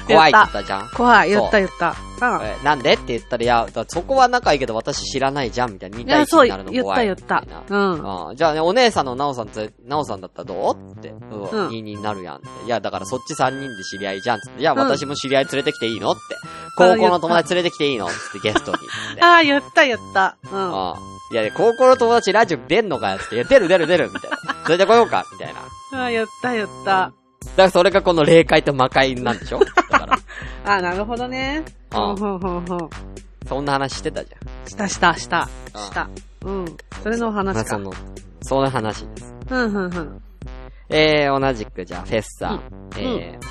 [0.07, 1.31] 怖いって言ったじゃん怖い。
[1.31, 1.97] 言った言った。
[2.21, 2.45] うん。
[2.45, 5.99] えなんでって言ったら、いや、そこは仲いいけど私知らないじゃんみたいな。
[5.99, 6.99] 2いや、対1そう、になるの言っ怖い。
[6.99, 7.93] た言ったみたいな。
[7.93, 8.31] うん。
[8.31, 11.09] あじゃあね、お姉さんのなおさんと、なおさんだったらどうって。
[11.09, 11.43] うん。
[11.43, 12.49] うん2になるやんって。
[12.67, 14.61] いや、だからそっち3人で知り合いじゃんって。
[14.61, 16.21] いや、うん私も知り合い連れてきていいのって。
[16.77, 18.07] 高校の友達連れてきていいの？
[18.07, 18.79] ってゲストに。
[18.79, 18.81] っ
[19.17, 20.37] てああ、言った言った。
[20.51, 20.75] うん。
[20.91, 20.95] あ
[21.33, 23.19] いや、高校の友達ラジオ出んのかよ？
[23.23, 23.35] って。
[23.37, 24.37] いや、出る出る出るみたいな。
[24.65, 25.25] それで来ようか？
[25.33, 25.55] みたい
[25.93, 26.01] な。
[26.01, 26.91] ああ、言った言った。
[26.91, 27.13] だか
[27.57, 29.59] らそれがこの霊界と魔界なんでしょ？
[29.91, 30.15] だから。
[30.65, 31.65] ああ、なるほどね。
[31.93, 32.67] うあん、うん、うん、うん。
[33.49, 34.31] そんな話してたじ
[34.69, 35.49] したしたした。
[35.75, 36.09] あした。
[36.45, 36.77] うん。
[37.03, 37.61] それの話か。
[37.61, 37.93] あその、
[38.43, 39.35] その話です。
[39.51, 40.23] うん、うん、うん。
[40.89, 42.61] えー、同じく、じゃあ、フェスさん。
[42.97, 43.47] えー、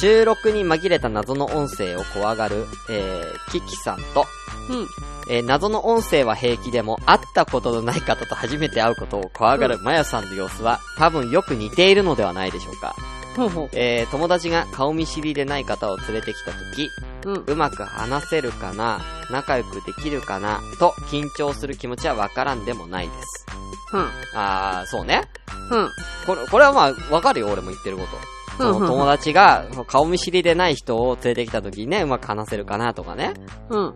[0.00, 4.26] 収録に紛れた謎の音声を怖がる、えー、キキさんと、
[4.70, 4.86] うん。
[5.30, 12.94] えー謎の音声は平気でも、会ったことのない方と初めて会うことを怖がるマヤさんの様子は、多分よく似ているのではないでしょうか。
[13.36, 16.90] ほうほえー、友達が顔見知りでない方を連れてきたとき、
[17.24, 17.30] う。
[17.30, 17.44] うん。
[17.46, 23.46] うまく話せるかな、仲良くできるかな、と緊張する気持ちはわからんでもないです。
[23.92, 24.08] うん。
[24.34, 25.28] あー、そうね。
[25.70, 25.90] うん。
[26.26, 28.37] これ、これはまあ、わかるよ、俺も言ってること。
[28.58, 33.34] その友達が、顔見知りでない人を連れてきたときにね、うまく話せるかなとかね。
[33.70, 33.94] うん。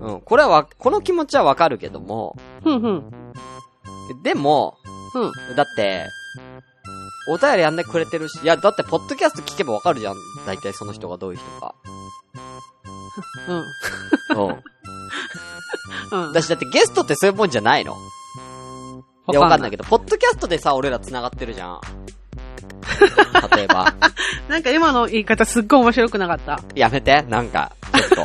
[0.00, 0.20] うん。
[0.20, 2.82] これはわ、この気持ちはわかるけども、うん。
[2.82, 4.22] うん。
[4.22, 4.76] でも、
[5.14, 5.56] うん。
[5.56, 6.06] だって、
[7.28, 10.14] お便りやんでくれてるし、いや、だって、ポッドキャスト聞けばわかるじゃん。
[10.46, 11.74] 大体その人がどういう人か。
[13.48, 14.48] うん。
[14.48, 16.26] うん。
[16.26, 16.32] うん。
[16.32, 17.94] だし、だってゲストってそういうもんじゃないの
[19.30, 21.80] いや、わかんないけど、ポッドキャストでさ、俺ら繋がってるじゃん。
[23.56, 23.92] 例えば。
[24.48, 26.60] なんか今の言い方すっごい面白くなかった。
[26.74, 28.24] やめて、なんか、ちょっ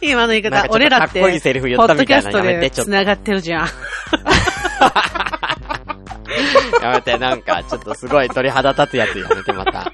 [0.00, 3.68] 今の言い方なんかちょっ、と俺らって、かっこいいセリフ言ったみたいなポッドキャストでやめてちょっと繋がってるじゃん。
[6.82, 9.90] やめて、なんか、ちょっとすごい鳥肌立つやつやめて、また。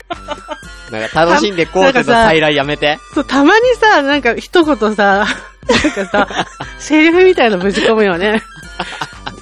[0.91, 2.99] なんか、楽しんでこうっての再来やめて。
[3.15, 6.47] そう、たまにさ、なんか一言さ、なんかさ、
[6.79, 8.43] セリフみたいのぶち込むよね。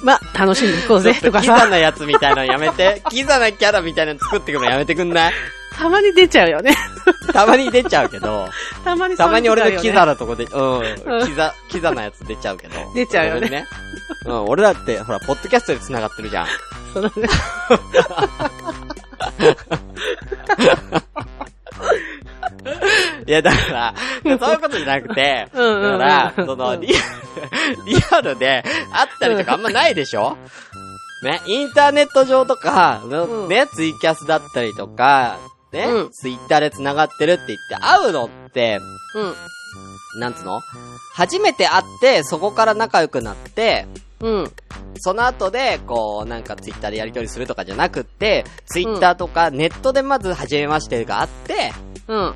[0.03, 3.01] ま、楽しんでいこうぜ、とかさ、キザなやつみたいなのやめて。
[3.09, 5.33] キザなキャラみたいなの作ってくのやめてくんない？
[5.75, 6.75] たまに出ちゃうよね。
[7.31, 8.47] たまに出ちゃうけど、
[8.83, 10.83] たまにたまに俺のキザなとこで、う、う
[11.19, 12.75] んんキザ、キザなやつ出ちゃうけど。
[12.93, 13.65] 出ちゃうよねね。
[14.25, 16.47] うん、俺だって、ほら、ポッドキャストで繋がってるじゃん。
[16.93, 17.27] そうだね。
[23.27, 25.99] いや、だから、そういうことじゃなくて、だ うんうんうん。
[25.99, 30.37] から、その、リアル、 リアルで会ったりとかあんまないでしょ？
[31.23, 33.47] ね、インターネット上とか、うん。
[33.47, 35.37] ね、ツイキャスだったりとか、
[35.71, 36.09] ね、うん。
[36.11, 38.79] ツイッターで繋がってるって言って会うのって、
[39.15, 40.19] うん。
[40.19, 40.61] なんつうの？
[41.13, 43.87] 初めて会って、そこから仲良くなって、
[44.19, 44.51] うん。
[44.99, 51.73] その後で、こう、なんかツイッターでやり取りするとかじゃなくって、ツイッターとかネットでまず初めましてがあって、
[52.07, 52.33] うん。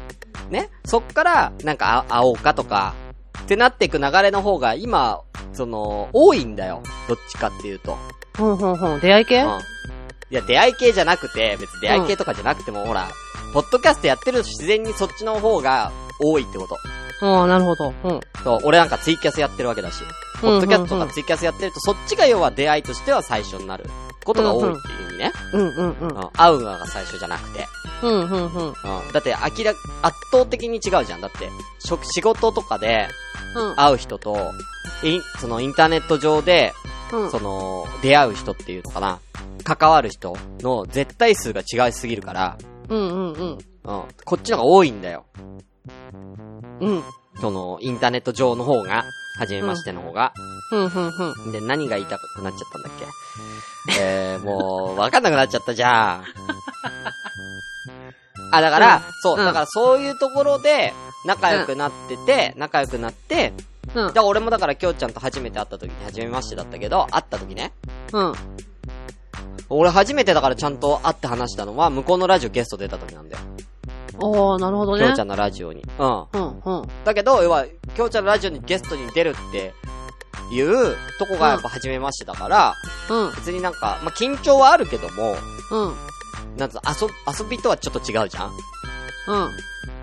[0.50, 2.94] ね、そっから、なんか、あ、会おうかとか、
[3.42, 5.22] ってなっていく流れの方が、今、
[5.54, 6.82] その、多いんだよ。
[7.08, 7.98] どっちかっていうと。
[8.38, 9.00] ほんほんほん。
[9.00, 9.42] 出会い系？
[9.42, 9.50] うん。
[9.50, 13.08] いや、出会い系じゃなくて、別に出会い系とかじゃなくても、ほら、
[13.54, 16.78] ポッドキャストやってると自然にそっちの方が多いってこと。
[17.26, 17.94] ああ、なるほど。
[18.04, 18.20] うん。
[18.44, 20.04] そう、俺なんかツイキャスやってるわけだし。
[20.42, 23.86] ポッドキャストとかツイキャスやってると、そっちが要は出会いとしては最初になる
[24.24, 25.32] ことが多いっていう意味ね。
[25.54, 26.10] うんうんうん。
[26.10, 27.66] うん、会うのが最初じゃなくて。
[28.04, 28.68] うんうんうん。
[28.68, 28.74] うん。
[29.14, 29.72] だって、明ら、
[30.04, 31.22] 圧倒的に違うじゃん。
[31.22, 33.08] だって、職、仕事とかで
[33.56, 33.76] うん。
[33.76, 34.38] 会う人と、
[35.04, 36.74] イン、そのインターネット上で、
[37.12, 37.32] うん。
[37.32, 39.20] その、出会う人っていうのかな。
[39.64, 42.58] 関わる人の絶対数が違いすぎるから、
[42.90, 43.52] うんうんうん。
[43.52, 43.58] うん。
[43.84, 45.26] こっちの方が多いんだよ。
[46.80, 47.04] うん。
[47.42, 49.04] その、インターネット上の方が、
[49.38, 50.34] 初めましての方が。
[50.72, 50.92] うんうん
[51.46, 51.52] うん。
[51.52, 53.06] で、何が言いたくなっちゃったんだっけ？
[54.02, 56.26] えー、もう、わかんなくなっちゃったじゃん。
[58.52, 60.94] あ、だから、うんそう、うんだからそういうところで、
[61.26, 63.54] 仲良くなってて、仲良くなって、
[63.94, 67.72] うんだから俺もだから、きょうちゃんと初めて会った時に、初めましてだったけど、会った時ね。
[68.14, 68.34] うん。
[69.70, 73.44] 俺初めてだからちゃんと会って話したのは、向こうのラジオゲスト出た時なんだよ。
[74.20, 75.06] おー、なるほどね。
[75.06, 75.84] きょうちゃんのラジオに。
[76.00, 76.26] うん。
[76.34, 76.88] うんうん。
[77.04, 79.74] だけど、要は、きょうちゃんのラジオにゲストに出るって
[80.52, 82.76] いうとこがやっぱ初めましてだから、
[83.10, 83.32] うん。
[83.36, 85.36] 別になんか、まあ、緊張はあるけども、
[85.72, 86.58] うん。
[86.58, 88.52] なんつうの遊、遊びとはちょっと違うじゃん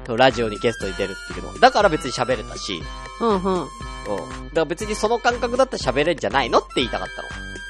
[0.08, 0.16] うん。
[0.16, 1.58] ラジオにゲストに出るっていうの。
[1.58, 2.82] だから別に喋れたし、
[3.20, 3.36] うんうん。
[3.36, 3.38] うん。
[3.38, 3.68] だか
[4.54, 7.24] ら別にその感覚だったら喋れんじゃないのって言いたかった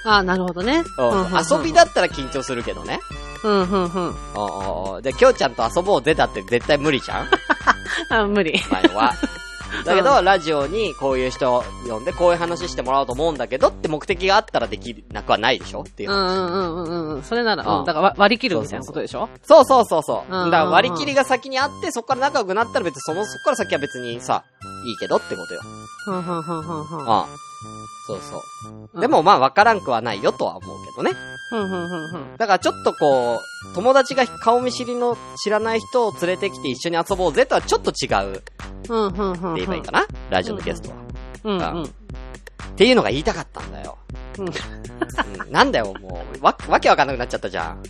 [0.06, 0.84] あー、なるほどね。
[0.98, 3.00] うん遊びだったら緊張するけどね。
[3.44, 3.78] うんうんうん。
[3.78, 4.08] うんう
[4.90, 5.02] んうん。
[5.02, 7.28] で、きょうちゃんと遊ぼう出たって絶対無理じゃん？
[8.10, 8.60] あ、無理。
[8.70, 9.12] 前は。
[9.84, 15.80] だけど、ラジオにこういう人を呼んで、こういう話してもらおうと思うんだけどって目的があったらできなくはないでしょ？
[15.82, 16.14] っていうう。
[16.14, 17.22] んうんうんうんうん。
[17.24, 17.84] それなら、うんうん。
[17.84, 19.28] だからわ割り切るみたいなことでしょ？
[19.42, 20.32] そうそうそうそう。
[20.32, 24.44] うんうんうんだから割り切りが先にあって、そこから仲良くなったら別にその、そこから先は別にさ、
[24.86, 25.60] いいけどってことよ。
[26.06, 26.86] うんうんうんうんうん。
[28.06, 28.36] そうそ
[28.68, 28.68] う。
[28.94, 31.10] うんでもまあ分からんくはないよとは思うけどね。
[32.38, 33.40] だからちょっとこ
[33.72, 38.52] う、友達が顔見知りの知らない人を連れてきて一緒に遊ぼうぜとはちょっと違うって
[38.88, 39.54] うんうんうんうん。
[39.54, 40.96] 言えばいいかな、ラジオのゲストは。
[41.44, 41.84] うんうん。
[41.84, 41.88] っ
[42.76, 43.98] ていうのが言いたかったんだよ。
[44.38, 44.54] うんうん
[45.50, 46.44] なんだよ、もう。
[46.44, 47.82] わ、わけわかんなくなっちゃったじゃん。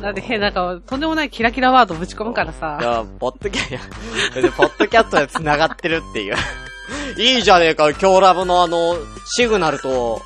[0.00, 2.78] だって変、なんか、とんでもないキラキラワードぶち込むからいさ。
[2.80, 3.72] や、ポッドキャ、い
[4.34, 6.36] や、でポッドキャストで繋がってるっていう。
[7.18, 8.96] いいじゃねえか、今日ラブのあの、
[9.34, 10.22] シグナルと、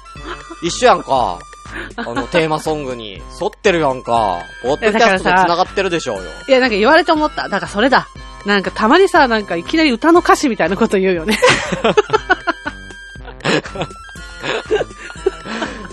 [0.63, 1.39] 一緒やんか。
[1.97, 3.23] あの、テーマソングに。
[3.41, 4.43] 沿ってるやんか。
[4.63, 6.23] ポッドキャストと繋がってるでしょうよ。
[6.49, 7.49] いや、なんか言われて思った。
[7.49, 8.09] だからそれだ。
[8.47, 11.39] なんかたまにさ、なんかいきなり歌の歌詞みたいなこと言うよね。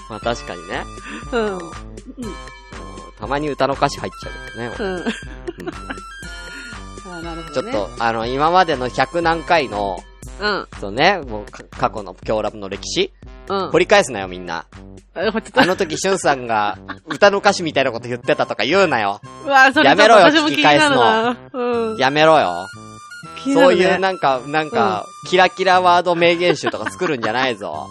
[0.09, 0.83] まあ確かにね。
[1.31, 1.57] うん。
[1.57, 1.61] うん
[3.19, 4.75] たまに歌の歌詞入っちゃうけどね。
[4.79, 4.95] うん。
[4.95, 5.03] うん
[7.09, 7.71] あなるほど、ね。
[7.71, 10.03] ちょっと、あの、今までの100何回の、
[10.39, 10.67] うん。
[10.79, 13.11] そうね、もうか過去の今日ラブの歴史
[13.47, 13.71] うん。
[13.71, 14.65] 掘り返すなよ、みんな。
[15.15, 19.21] えほんとあの時、しゅんさんが歌の歌詞みたいなこと言ってたとか言うなよ。
[19.45, 21.37] うわそれやめろよちょっと私も気になるな。
[21.53, 21.97] うん。
[21.97, 22.67] やめろよ。
[23.43, 27.87] 気になるねそういうなんか、なんか、キラキラワード名言集とか作るんじゃないぞ。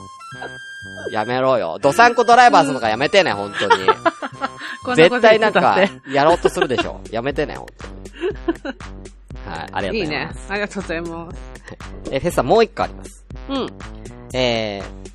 [1.10, 1.78] やめろよ。
[1.80, 3.86] ドサンコドライバーズとかやめてね、本当に。
[4.84, 7.00] こんなこと絶対なんかやろうとするでしょ。
[7.10, 8.76] やめてね、本当に。
[9.46, 10.46] はい、ありがとうございます。。
[10.48, 11.38] ありがとうございます。
[12.10, 13.24] え、フェスさんもう一個あります。
[13.48, 13.68] うん。
[14.32, 15.10] えー、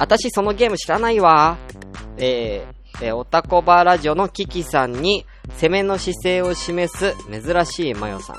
[0.00, 1.58] 私そのゲーム知らないわ。
[2.16, 5.26] えー、えー、オタコバーラジオのキキさんに
[5.58, 8.36] 攻めの姿勢を示す珍しいマヨさん。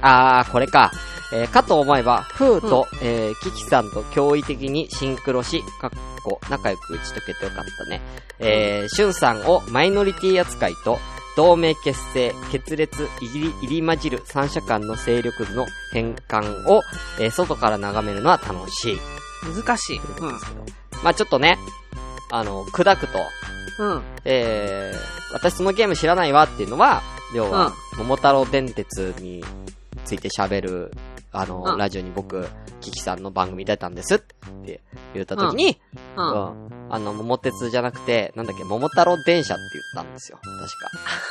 [0.00, 0.90] あー、これか。
[1.34, 5.90] えー、かと思えば、フーと、えー、キキさんと驚異的にシンクロし、かっ
[6.24, 8.00] こ、仲良く打ち解けてよかったね。
[8.38, 10.98] えー、シュンさんをマイノリティ扱いと、
[11.36, 16.80] 同盟結成、決裂、入り、入り混じる三者間の勢力図の変換を、
[17.20, 19.17] えー外から眺めるのは楽しい。
[19.42, 20.00] 難しい。
[21.02, 21.58] まあちょっとね、
[22.30, 23.18] あの、砕くと、
[23.78, 23.90] うん。
[23.92, 24.02] うん。
[24.24, 27.02] えー、私そのゲーム知らないわっていうのは、
[27.34, 29.44] 要は、桃太郎電鉄に
[30.04, 30.92] ついて喋る、
[31.32, 32.48] あの、うんラジオに僕、
[32.80, 34.18] キキさんの番組出たんですっ
[34.64, 34.80] て
[35.14, 35.80] 言った時に、
[36.16, 36.20] う。
[36.20, 39.62] うんん、あの、桃鉄じゃなくて、なんだっけ、桃太郎電車って
[39.94, 40.38] 言ったんですよ。
[40.42, 40.58] 確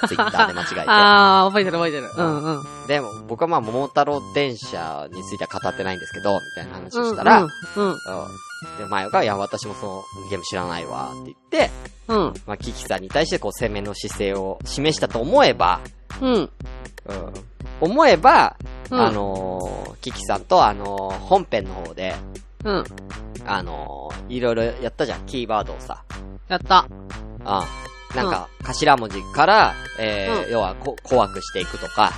[0.02, 0.08] か。
[0.08, 0.82] ツイッターで間違えて。
[0.88, 2.10] あー、覚えてる覚えてる。
[2.16, 2.88] うんうん。
[2.88, 7.50] でも、僕はまあ、桃太郎電車については語ってないんですけど、みたいな話をしたら、うん。
[7.76, 7.92] うん。
[7.92, 7.98] うん
[8.80, 11.72] で、マヨが、いや、私もそのゲーム知らないわ、って言って、
[12.08, 12.34] うん。
[12.48, 15.80] まあ、キキさんに対してこう、攻めの姿勢を示したと思えば、
[16.22, 16.34] うん。
[16.34, 16.50] うん、
[17.82, 18.56] 思えば、
[18.90, 22.16] うんあのーキキさんとあのー本編の方で、
[22.64, 22.84] うん。
[23.46, 26.04] あのーいろいろやったじゃん、キーワードをさ。
[26.48, 26.88] やった。
[26.90, 26.94] う
[27.44, 27.44] ん。
[28.16, 32.12] なんか、頭文字から、えーうん要はこ、怖くしていくとか、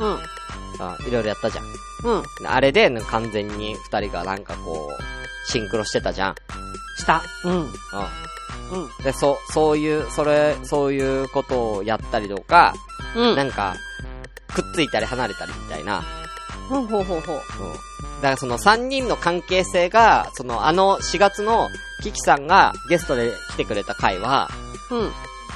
[0.00, 0.08] うん。
[0.08, 1.64] うん、いろいろやったじゃん。
[2.04, 2.22] うん。
[2.46, 6.34] あれで、完全に二人がなんかこう、シンクロしてたじゃん。
[6.98, 7.22] した。
[7.44, 7.52] うん。
[7.52, 7.62] うん。
[7.62, 7.70] うん。
[9.04, 12.74] で、そう、そういう、それ、そういうことをやったりとか、
[13.14, 13.36] うん。
[13.36, 13.74] なんか、
[14.48, 16.02] くっついたり離れたりみたいな。
[16.68, 17.36] ほうほうほうほう。
[17.36, 17.42] うん。
[18.16, 21.68] だからその3人の関係性が、そのあの4月の
[22.02, 24.48] キキさんがゲストで来てくれた回は、
[24.90, 25.10] うん。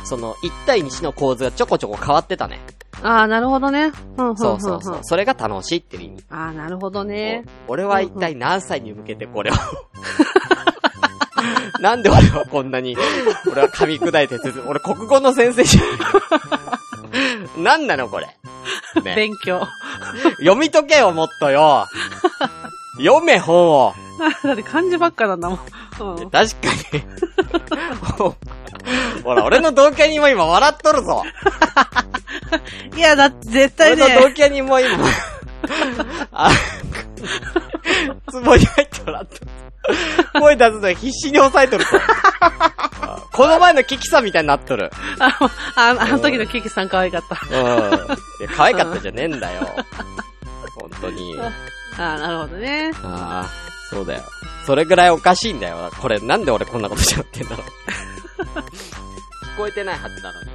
[0.05, 2.61] その1対1の構図がちょこちょこ変わってたね。
[3.03, 3.93] あー、なるほどね。
[4.19, 4.99] うん、そうそうそう。
[5.03, 6.25] それが楽しいっていう意味。
[6.29, 7.45] あー、なるほどね。
[7.67, 9.55] お俺は一体何歳に向けてこれを
[11.81, 12.97] なんで俺はこんなに、
[13.51, 17.63] 俺は噛み砕いて説明、俺国語の先生じゃん。
[17.63, 18.27] なんなのこれ。
[19.03, 19.15] ね。
[19.15, 19.67] 勉強。
[20.39, 21.87] 読み解けよ、もっとよ。
[22.99, 23.95] 読め、本を。
[24.45, 25.59] だって漢字ばっかなんだもん。
[26.19, 26.31] うん。
[26.31, 27.03] 確かに。
[29.25, 31.25] ほら、俺の同居人も今笑っとるぞ。
[32.97, 34.99] いや、だって絶対俺の同ね、居人も今、
[36.33, 36.51] あ、
[38.31, 39.70] つぼに入ってもらった。
[40.39, 41.91] 声出すの必死に抑えとると。
[42.41, 44.91] あこの前のキキさんみたいになっとる。
[45.19, 45.39] あ、
[45.75, 47.41] ああの時のキキさん可愛かった。
[47.51, 47.95] うん。
[47.95, 48.09] い
[48.43, 49.69] や可愛かったじゃねえんだよ。
[50.75, 51.39] 本当に。
[51.97, 52.93] あー、なるほどね。
[53.03, 53.49] ああ、
[53.91, 54.23] そうだよ。
[54.67, 55.91] それぐらいおかしいんだよ。
[56.01, 57.67] これ、なんで俺こんなことしちゃってんだろう。
[58.41, 60.51] 聞こえてないはずなのに。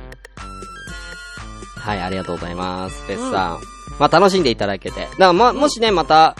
[1.78, 3.04] はい、ありがとうございます。
[3.04, 3.60] フェスさん。
[4.00, 5.02] まあ、楽しんでいただけて。
[5.02, 6.36] だから、ま、もしね、また、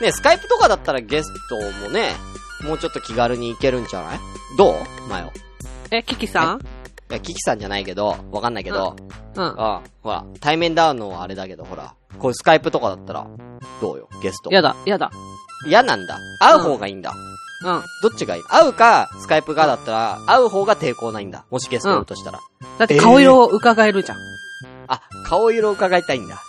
[0.00, 2.12] ね、スカイプとかだったらゲストもね、
[2.64, 4.18] もうちょっと気軽に行けるんじゃない？
[4.56, 5.08] どう？
[5.08, 5.32] マヨ。
[5.90, 6.60] え、キキさん？
[7.10, 8.96] いや、キキさんじゃないけど、わかんないけど、
[9.34, 9.42] うん。
[9.42, 13.26] ああ、ほら、対面ダウンのあれだけど、ほら、こういうスカイプとかだったら、
[13.80, 14.50] どうよ、ゲスト。
[14.50, 15.10] やだ、やだ。
[15.66, 16.18] 嫌なんだ。
[16.40, 17.12] 会う方がいいんだ。
[17.64, 17.82] うん。
[18.02, 18.42] どっちがいい？
[18.44, 21.44] 会うか、スカイプがだったら、会う方が抵抗ないんだ。
[21.50, 22.40] もしゲストとしたら。
[22.78, 24.18] だって顔色を伺えるじゃん。
[24.86, 26.40] あ、顔色を伺いたいんだ。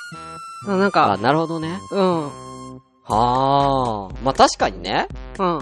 [0.68, 1.80] うん、なんあ、か、なるほどね。
[1.92, 2.30] うん。
[3.10, 4.16] はあ。
[4.24, 5.08] まあ、確かにね。
[5.40, 5.62] うん。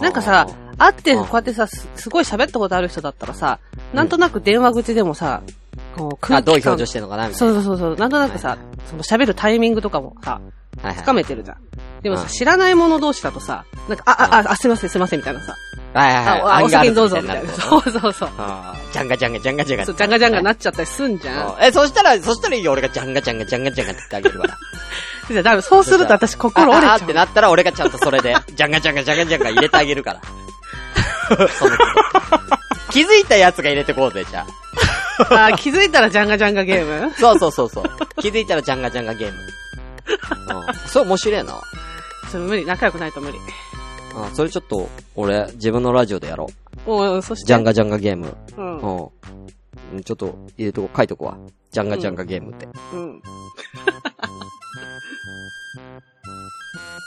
[0.00, 0.46] なんかさ
[0.78, 3.60] あ、会って、うんこうやってさ、すすごい喋ったことある人だったらさ、
[3.92, 5.42] なんとなく電話口でもさ、
[5.96, 7.96] こう、空あ、どう表情してんのかなみたいそうそうそうそう。
[7.96, 8.58] なんとなくさ、
[8.90, 10.40] その喋るタイミングとかもさ、
[10.76, 10.88] な。
[10.88, 11.02] はいはい。
[11.02, 11.58] つかめてるじゃん。
[12.02, 15.54] でもさ、うん知らない者同士だとさ、なんか、あ、あ、あ、あ、すいません、すいません、みたいなさ。
[15.94, 16.40] はいはいはい。
[16.40, 17.52] あ、あお先にどうぞ、みたいな。
[17.52, 18.30] そうそうそう。
[18.92, 19.84] ジャンガジャンガジャンガジャンガ。
[19.84, 22.72] そう、ジャンガジャンガなっちゃったりすんじゃんえ、そしたら、そしたらいいよ。
[22.72, 24.58] 俺がジャンガジャンガジャンガジャンガって言ってあげるから。
[25.28, 26.90] じゃあ、多分そうすると私心折れちゃう。
[26.90, 30.20] ああってなったら俺がちゃんとそれで、 ジャンガジャンガジャンガジャンガ入れてあげるから。
[31.48, 31.76] その
[32.90, 34.44] 気づいたやつが入れてこうぜ、じゃ
[35.18, 37.06] あー気づいたらジャンガジャンガゲーム？
[37.06, 37.18] あ。
[37.18, 37.84] そうそうそうそう。
[38.20, 39.38] 気づいたらジャンガジャンガゲーム。
[40.58, 40.74] うん。
[40.88, 41.54] それ面白いな。
[42.30, 43.38] それ無理、仲良くないと無理。
[44.16, 44.34] うん。
[44.34, 46.48] それちょっと、俺、自分のラジオでやろ
[46.86, 46.92] う。
[46.92, 47.46] おうそして？
[47.46, 48.36] ジャンガジャンガゲーム。
[48.56, 48.78] うん。
[48.78, 50.02] うん。
[50.02, 51.36] ちょっと、入れとこう、書いとこわ。
[51.70, 52.68] ジャンガジャンガゲームって。
[52.92, 53.22] うん。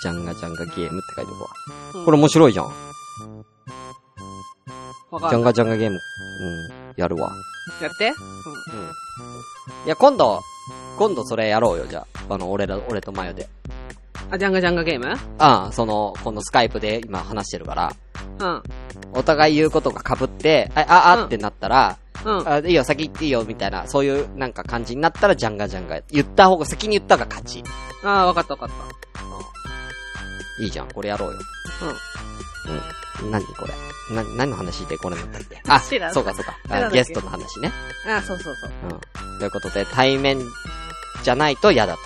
[0.01, 1.49] ジャンガジャンガゲームって書いとこわ。
[1.95, 2.67] うんこれ面白いじゃん。
[5.11, 5.95] ジャンガジャンガゲーム。
[5.95, 5.99] うん。
[6.97, 7.31] やるわ。
[7.81, 8.13] やって？
[9.85, 10.41] いや、今度、
[10.97, 12.33] 今度それやろうよ、じゃあ。
[12.33, 13.47] あの、俺ら、俺とマヨで。
[14.29, 15.17] あ、ジャンガジャンガゲーム？
[15.39, 17.93] ああ、その、このスカイプで今話してるから、
[18.39, 18.63] うん。
[19.13, 22.47] お互い言うことが被って、あ、あ、あうんってなったら、うん。
[22.49, 26.01] あいいよ、先言っていいよ、みたいな、そういうなんか感じになったら、ジャンガジャンガ。
[26.09, 27.63] 言った方が、先に言ったが勝ち。
[28.03, 30.63] ああ、わかったわかった。
[30.63, 31.39] いいじゃん、これやろうよ。
[32.63, 33.25] うん。
[33.25, 33.31] うん。
[33.31, 33.65] 何こ
[34.09, 34.15] れ？
[34.15, 35.61] な、何の話でこれなんだっけ？
[35.67, 36.89] あ、そうかそうか。
[36.91, 37.71] ゲストの話ね。
[38.07, 38.71] あ、そうそうそう。
[38.91, 39.39] うん。
[39.39, 40.39] ということで、対面
[41.23, 41.97] じゃないと嫌だ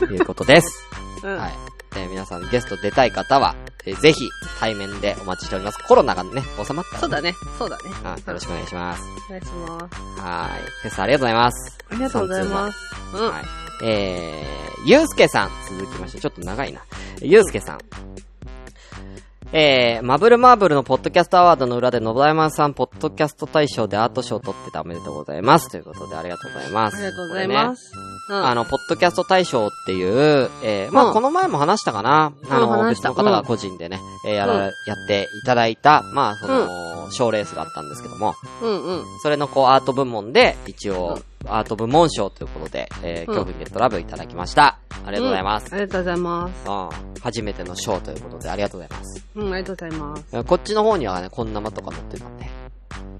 [0.00, 0.06] と。
[0.12, 0.86] いうことです。
[1.22, 1.36] うん。
[1.38, 1.52] はい。
[1.94, 4.28] で、皆さんゲスト出たい方は、えーぜひ
[4.60, 5.78] 対面でお待ちしております。
[5.86, 7.34] コロナがね、収まったら、そうだね。
[7.58, 7.82] そうだね。
[8.04, 9.02] あよろしくお願いします。
[9.28, 10.20] お願いします。
[10.20, 10.62] はい。
[10.82, 11.78] フェスありがとうございます。
[11.90, 12.78] ありがとうございます。
[13.14, 13.30] うん。
[13.30, 13.44] はい。
[13.84, 16.80] えー、ゆうすけさん、続きまして、ちょっと長いな。
[17.20, 17.78] ゆうすけさん。
[19.54, 25.70] えー、マブルマーブルのポッドキャストアワードの裏で、のぶだいまんさん、ポッドキャスト大賞でアート賞を取ってたおめでとうございます。
[25.70, 26.96] ということで、ありがとうございます。
[26.96, 27.92] ありがとうございます。
[28.28, 28.46] こうん。
[28.46, 32.32] あの、ポッドキャスト大賞っていう、えー、まあ、うんこの前も話したかな。
[32.48, 39.04] あの、別の方が個人でね、えーやら、うんやっていただいた、まあ、その、賞レースがあったんですけども、うんうん。
[39.22, 44.78] それのこうアート部門で、一応、アート部門賞ということで、えー、うん恐怖ゲットラブいただきました。
[45.04, 45.66] ありがとうございます。
[45.66, 46.68] うんありがとうございます。
[46.68, 49.26] うん初めての賞ということで、ありがとうございます。
[49.36, 50.24] うん、ありがとうございます。
[50.32, 52.46] えーこっちの方にはね、こんなまとか載ってたんで、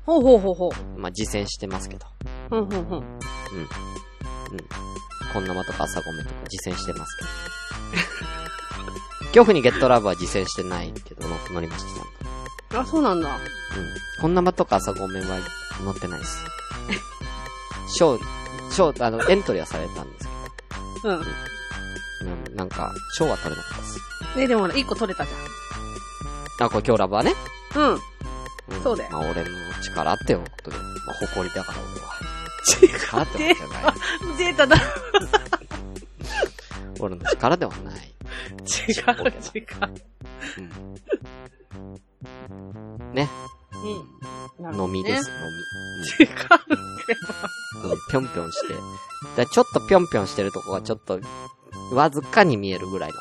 [0.04, 0.98] ほうほうほうほう。
[0.98, 2.06] まあ、実践してますけど、
[2.50, 2.98] ほんほんほん。
[2.98, 3.06] うん。
[5.32, 7.30] こんなまとか朝ごめとか実践してますけど。
[9.32, 11.84] 恐怖にゲットラブは実践してないけど、乗乗りまし
[12.70, 12.80] た。
[12.80, 13.28] あ、そうなんだ。
[13.28, 13.38] うん。
[14.20, 15.38] こんなまとか朝ごめは
[15.84, 16.44] 乗ってないです。
[17.94, 18.18] 賞、
[18.70, 20.28] 賞、あの、エントリーはされたんです
[21.02, 21.20] けうん。
[21.20, 21.24] ど、
[22.22, 24.00] うんなんか、賞は取れなかったです。
[24.38, 25.30] え、でも一個取れたじ
[26.60, 27.34] あ、これ今日ラブはね。
[27.74, 27.82] ゃん。
[27.82, 27.94] うん。
[27.94, 29.50] んそうだよまあ俺の
[29.82, 30.82] 力ってことで、ま
[31.12, 32.12] あ誇りだから俺は。
[32.64, 33.94] 力ってことじゃない。
[34.38, 34.76] データだ。
[37.00, 37.96] 俺の力ではない。
[37.96, 39.66] 違う、違う。
[40.58, 40.60] う
[43.10, 43.14] ん。
[43.14, 43.28] ね。
[44.60, 44.80] うん。
[44.80, 45.36] 飲みです、違う。
[45.36, 45.42] 飲
[46.28, 46.36] み。
[46.36, 46.61] うん
[48.10, 48.74] ぴょんぴょんして。
[49.36, 51.20] だちょっとぴょんぴょんしてるとこがちょっと、
[51.92, 53.16] わずかに見えるぐらいの。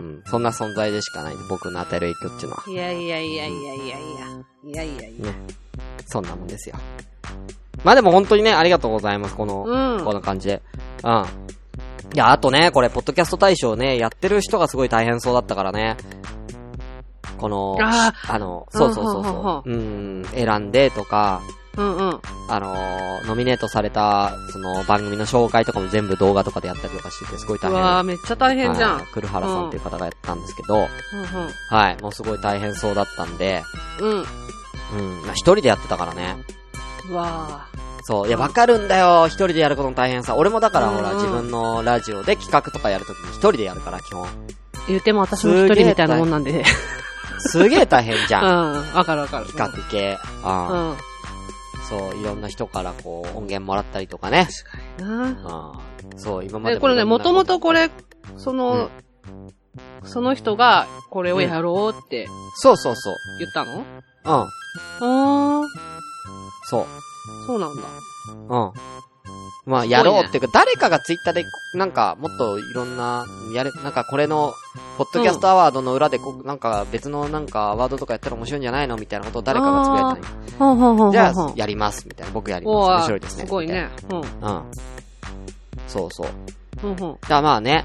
[0.00, 0.22] うん。
[0.26, 1.34] そんな存在でしかない。
[1.48, 2.64] 僕の与える影響っていうのは。
[2.66, 3.98] いやいやいやいやいやいや。
[4.64, 5.26] いやいやいや。
[5.26, 5.46] ね。
[6.06, 6.76] そんなもんですよ。
[7.84, 9.34] まあでも本当にね、ありがとうございます。
[9.34, 10.62] この、うんこんな感じで。
[11.04, 11.24] うん。
[12.14, 15.96] いや、あとね、これ、ポッドキャスト大賞ね、やってる人がすごい大変そうだったからね。
[17.38, 19.70] この、ああの、そうそうそうそう。
[19.70, 21.42] うん、選んでとか、
[21.76, 22.20] うんうん。
[22.48, 27.80] あのーノミネートされた、その番組の紹介とかも全部動画とかでやったりとかしてて、すごいう大変。
[27.80, 28.96] わー、めっちゃ大変じゃん。
[28.96, 30.86] はい黒原さんっていう方がやったんですけど、うん
[31.76, 33.62] はい、もうすごい大変そうだったんで、
[34.00, 34.10] うん。
[34.10, 36.36] うん、まあ一人でやってたからね。
[37.08, 37.14] うん。
[37.16, 37.66] わ
[38.04, 38.28] そう。
[38.28, 39.26] いや、わかるんだよ。
[39.26, 40.36] 一人でやることの大変さ。
[40.36, 44.24] 俺もだから、ほら、うん自分のラジオで企画とかやるときに一人でやるから、基本。
[44.26, 44.28] ー。
[44.86, 46.64] 言うても私も一人みたいなもんなんで。
[47.38, 48.74] すげえ大変じうゃん。
[48.92, 48.94] ん。
[48.94, 49.46] わかるわかる。
[49.46, 50.12] 企画系。
[50.12, 50.96] うあん。
[51.88, 54.48] そう、いろんな人からこう、音源もらったりとかね。
[54.98, 55.80] なあ
[56.16, 57.88] そう、今までで、これね、もともとこれ。
[57.88, 57.90] れ、
[58.36, 58.90] その、
[60.04, 63.14] その人が、これをやろうってそうそうそう。
[63.38, 63.78] 言ったの？
[63.78, 63.84] うん。
[65.00, 65.66] あー、
[66.68, 66.86] そう。
[67.46, 67.82] そうなんだ。
[68.28, 68.72] うん。
[69.66, 74.54] まあ、やろうっていうか、誰かがツイッターで、なんか、もっといろんな、やれ、なんかこれの、
[74.96, 80.52] ポッドキャストアワードの裏でこう、なんか別のなんかアワードとかやったら面白いんじゃないのみたいなことを誰かがつぶやいたのに。
[80.52, 82.32] ほんほんほんじゃあやります、みたいな。
[82.32, 82.88] 僕やりおます。
[82.88, 83.44] 面ー白いですね。
[83.44, 83.90] すごいね。
[84.10, 84.18] うん。
[84.18, 84.62] うん。
[85.86, 86.28] そうそう。
[86.80, 87.18] ほんほん。
[87.26, 87.84] じゃあまあね、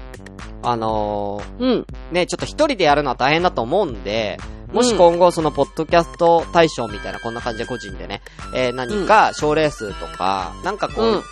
[0.62, 1.70] あのうん。
[1.70, 4.38] ー、ね、ちょっと一人でやるのは大変だと思うんで、
[4.72, 8.22] もし今後そのポッドキャスト大賞みたいなこんな感じで個人でね、
[8.54, 11.22] えー、何か賞レースとか、なんかこう、うん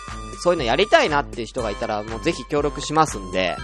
[0.43, 3.55] そういうのやりたいなっていう人がいたら、もうぜひ協力しますんで、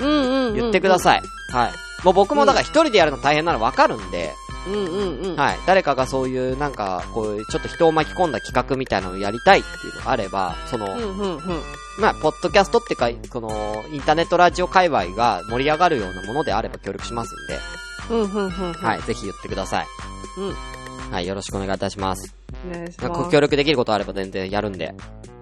[0.00, 0.54] うんうんうん。
[0.54, 1.22] 言ってください。
[1.52, 1.72] はい。
[2.04, 4.34] もう僕もだから一人でやるの大変なのわかるんで、
[4.66, 4.70] い。
[4.70, 5.36] うんうんうん。
[5.36, 5.58] はい。
[5.66, 11.62] 誰かがそういうなんか、こういうちょっと人を巻き込んだ企画みたいなのをやりたいっていうのがあれば、その、うんうんうん。
[11.98, 17.58] まあ、ポッドキャストってか、この、インターネットラジオ界隈が盛り上がるようなものであれば協力しますんで、
[18.10, 18.72] うん、うん、うん。
[18.72, 19.86] はい、ぜひ言ってください。
[20.38, 20.44] う
[21.10, 21.12] ん。
[21.12, 22.34] はい、よろしくお願いいたします。
[22.66, 23.22] お願いします。
[23.22, 24.94] ご協力できることあれば全然やるんで。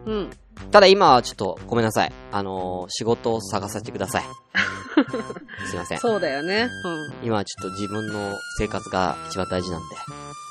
[0.06, 0.30] うん。
[0.70, 2.12] ただ今はちょっとごめんなさい。
[2.32, 4.24] あのー仕事を探させてください。
[5.66, 5.98] すいません。
[5.98, 6.68] そうだよね。
[7.22, 9.96] 今はちょっと自分の生活が一番大事なんで、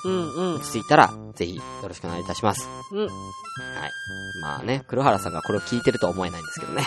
[0.06, 0.12] うん。
[0.12, 0.56] うん、うん。
[0.56, 2.68] 落ち着いたら、ぜひよろしくお願いいたします。
[2.92, 3.00] うん。
[3.02, 3.10] はい。
[4.42, 6.84] まあね、黒原さんがこれを聞いてるとは思えないんですけどね。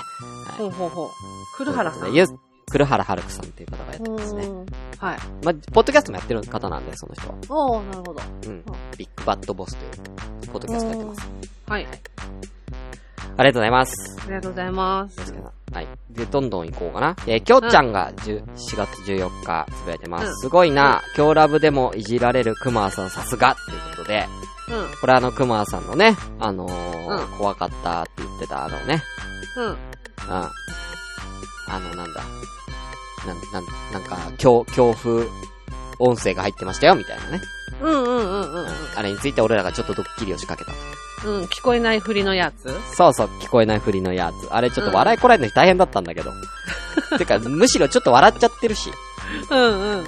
[0.58, 1.08] ほうほうほう。
[1.56, 2.12] 黒原さん。
[2.70, 4.46] 黒原春樹さんっていう方がやってますね。
[4.46, 4.66] うん
[4.98, 5.18] はい。
[5.44, 7.34] まあ、ポッドキャストもやってる方なんで、その人は。
[7.48, 8.20] おー、なるほど。
[8.46, 8.64] うん。
[8.96, 11.28] ビッグバッドボスという、ポッドキャストやってます。
[11.72, 11.86] はい。
[11.86, 14.18] ありがとうございます。
[14.20, 15.34] ありがとうございます。
[15.72, 15.88] はい。
[16.10, 17.16] で、どんどん行こうかな。
[17.26, 20.26] えー、きょうちゃんが10 4月14日つぶやいてます。
[20.26, 21.00] うんすごいな。
[21.16, 24.26] 今日ラブでもいじられるクマさんさすがということで、
[24.68, 25.00] うん。
[25.00, 29.02] これあのクマさんのね、あのーうん怖かったって言ってたあのね、
[29.56, 29.64] うん。
[29.64, 29.76] うん。
[30.28, 30.50] あ
[31.70, 32.22] の、なんだ。
[33.26, 33.64] なん、なん、
[33.94, 35.24] なんか、恐、恐怖
[36.00, 37.40] 音声が入ってましたよ、みたいなね。
[37.80, 41.02] うんうんうんうんあれについて俺らがちょっとドッキリを仕掛けたと。
[41.24, 41.38] うん。
[41.38, 41.44] うん。
[41.44, 42.68] 聞こえないふりのやつ？
[42.96, 44.52] そうそう、聞こえないふりのやつ。
[44.52, 46.30] あれちょっと笑いこらえるの大変だったんだけど。
[47.18, 48.90] てか、むしろちょっと笑っちゃってるし。
[49.50, 50.06] うんうん。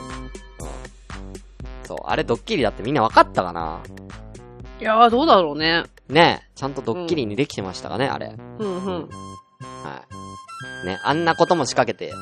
[1.84, 3.80] そう、あれドッキリだってみんな分かったかな？
[4.80, 5.84] いやー、どうだろうね。
[6.08, 8.34] ねえ、ちゃんとドッキリにできてましたかね、あれ。
[8.58, 9.08] うんうん。
[9.82, 10.02] は
[10.82, 10.86] い。
[10.86, 12.12] ね、あんなことも仕掛けて、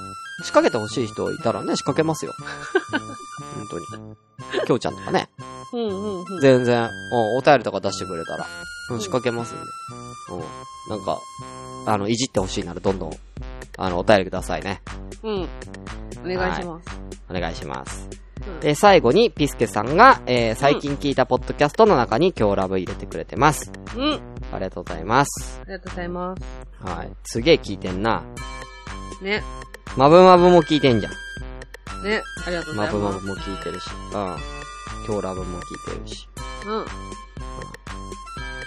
[0.45, 2.33] 仕掛けてほしい人いたらね、仕掛けますよ。
[2.93, 3.79] 本当
[4.59, 4.67] に。
[4.67, 5.29] きょうちゃんとかね。
[5.73, 6.41] うんうんうん。
[6.41, 8.47] 全然、おお便りとか出してくれたら、
[8.93, 9.63] うん、仕掛けますんで。
[10.33, 10.97] うん。
[10.97, 11.21] なんか、
[11.87, 13.13] あの、いじってほしいならどんどん、
[13.79, 14.83] あの、お便りくださいね。
[15.23, 15.49] うん。
[16.25, 17.01] お願いします。
[17.31, 18.09] お願いします。
[18.17, 18.23] うん
[18.61, 23.71] で、最後に、ピスケさんが、えー、最近聞いたポッドキャストの中に今日ラブ入れてくれてます。
[23.97, 24.21] うん。
[24.53, 25.61] ありがとうございます。
[25.63, 26.43] ありがとうございます。
[26.85, 27.11] はい。
[27.23, 28.25] すげえ聞いてんな。
[29.21, 29.45] ね。
[29.97, 31.13] まぶまぶも聞いてんじゃん。
[32.05, 32.21] ね。
[32.45, 32.97] ありがとうございます。
[32.97, 33.91] まぶまぶも聞いてるし。
[34.13, 34.37] うん。
[35.07, 36.29] 今日ラブも聞いてるし。
[36.67, 36.85] うん。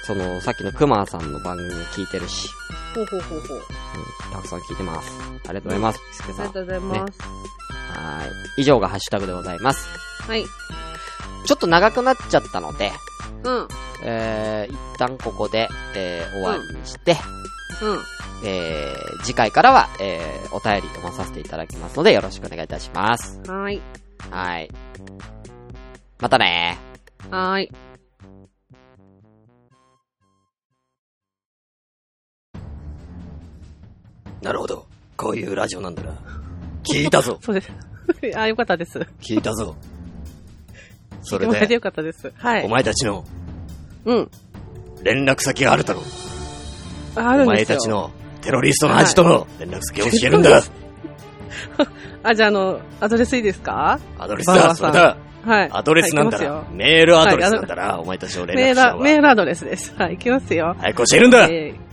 [0.03, 2.49] その、さっきのクマさんの番組も聞いてるし。
[2.93, 3.57] ほうほうほうほう。
[3.57, 4.33] うん。
[4.33, 5.11] たくさん聞いてます。
[5.47, 5.99] ありがとうございます。
[6.23, 7.19] ありがとうございます。
[7.21, 8.25] は
[8.57, 8.61] い。
[8.61, 9.87] 以上がハッシュタグでございます。
[10.21, 10.45] はい。
[11.45, 12.91] ちょっと長くなっちゃったので、
[13.43, 13.67] うん。
[14.03, 17.17] えー、一旦ここで、えー、終わりにして、
[17.81, 17.99] うん。
[18.47, 23.39] えー、次回からは、えー、お便り読まさせていただきますので、よろしくお願いいたします。
[23.47, 23.81] はーい。
[24.31, 24.71] はい。
[26.19, 26.77] またね
[27.29, 27.71] はーい。
[34.45, 34.85] なるほど。
[35.17, 36.13] こういうラジオなんだな。
[36.83, 37.39] 聞いたぞ。
[37.43, 37.71] そうです。
[38.37, 38.99] あ、よかったです。
[39.19, 39.75] 聞いたぞ。
[41.23, 42.31] それで、よかったです。
[42.37, 42.63] はい。
[42.63, 43.25] お前たちの
[44.05, 44.29] うん。
[45.01, 47.19] 連絡先があるだろう。
[47.19, 47.77] ああるお前んですよ。
[47.77, 50.61] たちのテロリストのアジトの連絡先を教えるんだ。
[52.21, 53.99] あ、じゃあ、あの、アドレスいいですか？
[54.19, 55.17] アドレスだ、バーバーさんそれだ。
[55.45, 55.69] はい。
[55.71, 56.73] アドレスなんだなはい行き。
[56.75, 57.99] メールアドレスなんだな。
[57.99, 59.03] お前たちの連メール、絡先は。
[59.03, 59.95] メールアドレスです。
[59.95, 60.75] はい、行きますよ。
[60.79, 61.45] 早く教えるんだ。
[61.45, 61.84] えー、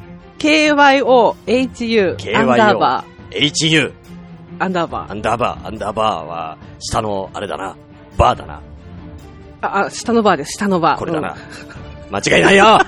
[0.42, 3.92] KYOHU、KYO アンダーバ HU、ー、
[4.58, 5.12] アンダーバー。
[5.12, 7.76] アンダーバー、アンダーバーは、下の、あれだな。
[8.18, 8.60] バーだな。
[9.60, 10.98] あ、あ、下のバーです、下のバー。
[10.98, 11.36] これだな。
[12.10, 12.80] 間違いないよ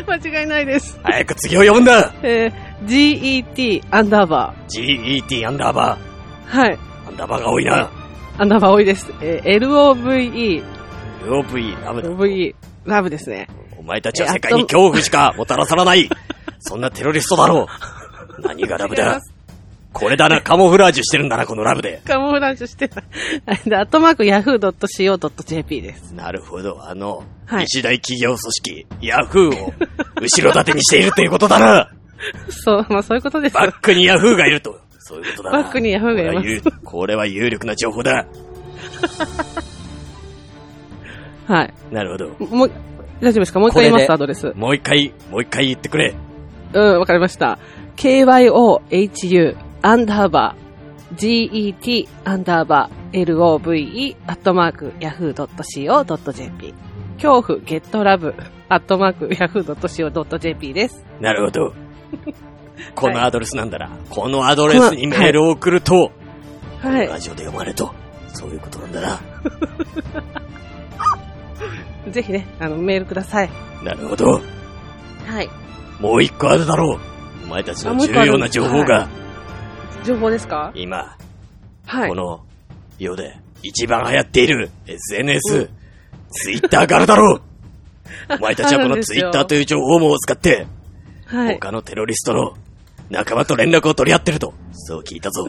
[0.00, 0.08] うん。
[0.10, 0.98] 間違いないです。
[1.02, 6.58] 早く次を読むんだえー、GET、アンダーバ !GET アンダーバー。
[6.58, 6.70] はい。
[6.70, 6.78] ー。
[7.06, 7.90] アンダーバーが多いな。
[8.38, 9.12] アンダーバー多いです。
[9.20, 10.64] えー、LOVE、
[11.26, 12.08] LOV、ラブだ。
[12.08, 12.54] VE、
[12.86, 13.46] ラブですね。
[13.76, 16.08] お前たちは世界に恐怖しかもたらさらない。
[16.64, 17.66] そんなテロリストだろ
[18.38, 18.40] う。
[18.42, 19.20] 何がラブだ
[19.92, 22.00] これだな、カモフラージュしてるんだな、このラブで。
[22.06, 23.02] カモフラージュしてた。
[23.46, 26.12] アットマーク yahoo.co.jp です。
[26.12, 29.74] なるほど、あの、はい一大企業組織、ヤフーを
[30.20, 31.90] 後ろ盾にしているということだな。
[32.48, 33.54] そう、まあそういうことです。
[33.54, 34.78] バックにヤフーがいると。
[34.98, 35.62] そういうことだな。
[35.62, 38.26] バックにヤフーがいますこれは有これは有力な情報だ。
[41.48, 41.74] はい。
[41.90, 42.46] なるほど。
[42.56, 42.70] もう、
[43.20, 43.60] 大丈夫ですか？
[43.60, 44.52] もう一回言います、アドレス。
[44.54, 46.14] もう一回、もう一回言ってくれ。
[46.72, 47.58] うん、わかりました。
[47.96, 50.62] KYOHU アンダーバー
[51.16, 56.74] GET アンダーバー LOVE アットマーク yahoo.co.jp
[57.16, 58.34] 恐怖ゲットラブ
[58.68, 61.04] アットマーク yahoo.co.jp です。
[61.20, 61.74] なるほど。
[62.94, 63.90] このアドレスなんだな。
[64.10, 66.10] このアドレスにメールを送ると、
[66.80, 67.06] はい。
[67.06, 67.92] ラジオで読まれると、
[68.28, 69.20] そういうことなんだな。
[72.10, 73.50] ぜひね、あの、メールください。
[73.84, 74.40] なるほど。
[75.26, 75.48] はい。
[76.02, 76.98] もう一個あるだろう。
[77.44, 79.08] お前たちの重要な情報あもう一個あが、
[80.04, 80.72] 情報ですか？
[80.74, 81.16] 今、
[81.86, 82.14] はいこ。
[82.14, 82.44] の
[82.98, 85.70] 世で一番流行っている SNS、
[86.30, 87.42] ツイッターがあるだろう。
[88.34, 90.66] お前たちはこのツイッターという情報網を使って、
[91.26, 91.54] はい。
[91.54, 92.54] 他のテロリストの
[93.10, 95.48] 仲間と連絡を取り合ってると、そう聞いたぞ。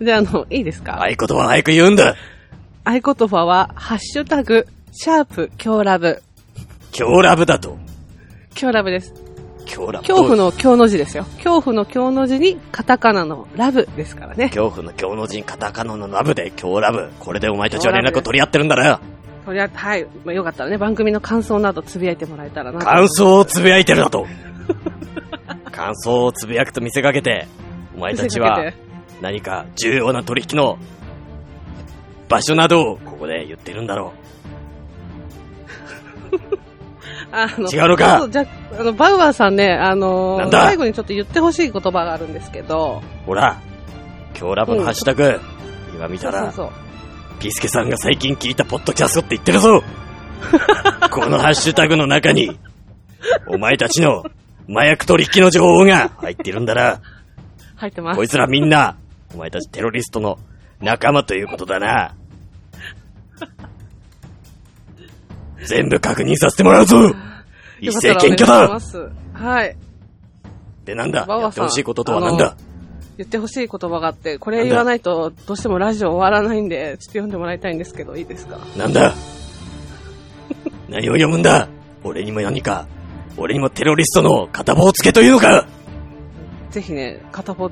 [0.00, 1.02] じ ゃあ、あの、いいですか？
[1.02, 2.14] 合言葉は早く言うんだ
[2.84, 6.22] 合言葉は、ハッシュタグ、シャープ、今日ラブ。
[6.96, 7.76] 今日ラブだと。
[8.58, 9.14] 今日ラブです。
[9.66, 11.24] 今日ラブ恐怖の今日の字ですよ。
[11.36, 14.48] 恐怖の今日の字にカタカナのラブですからね。
[14.48, 17.10] 恐怖の今日の人カタカナのラブで今日ラブ。
[17.18, 19.00] これでお前たちは連絡を取り合ってるんだな。
[19.46, 20.06] とりあえず、はい。
[20.24, 22.84] まあ、よかったらね、番組の感想などつぶやいてもらえたらなと。
[22.84, 24.26] 感想をつぶやいてるだと。
[25.72, 27.46] 感想をつぶやくと見せかけて、
[27.96, 28.72] お前たちは
[29.20, 30.78] 何か重要な取引の
[32.28, 34.12] 場所などをここで言ってるんだろ
[37.32, 40.62] あの違うのかじゃあ、あの、バウアーさんね、あのなんだ？
[40.62, 43.26] 最後にちょっと言ってほしい言葉があるんですけど、う。
[43.26, 43.60] ほら、
[44.38, 45.40] 今日ラブのハッシュタグ、
[45.94, 46.72] 今見たら、そうそ
[47.36, 47.40] う。
[47.40, 49.82] ピースケさんが最近聞いたポッドキャストって言ってるぞ
[51.10, 52.58] このハッシュタグの中に、
[53.46, 54.24] お前たちの
[54.68, 57.00] 麻薬取引の情報が入ってるんだな。
[57.76, 58.28] 入ってますこい。
[58.28, 58.96] つらみんな、
[59.34, 60.38] お前たちテロリストの
[60.80, 62.14] 仲間ということだな。
[65.66, 67.14] 全部確認させてもらうぞ。
[67.80, 69.48] 一斉ったらお願いし検挙だ。
[69.48, 69.76] はい。
[70.84, 71.26] でなんだ？
[71.28, 72.56] やってほしいこととはなんだ？
[73.18, 78.58] 言ってほしい言葉があって、これ言わないとどうしてもラジオ終わらないんで、ちょっと読んでもらいたいんですけど、いいですか？
[78.76, 79.14] なんだ？
[80.88, 81.68] 何を読むんだ？
[82.02, 82.86] 俺にも何か、
[83.36, 85.66] 俺にもテロリストの片棒つけというのか？
[86.70, 87.70] ぜひね、片方、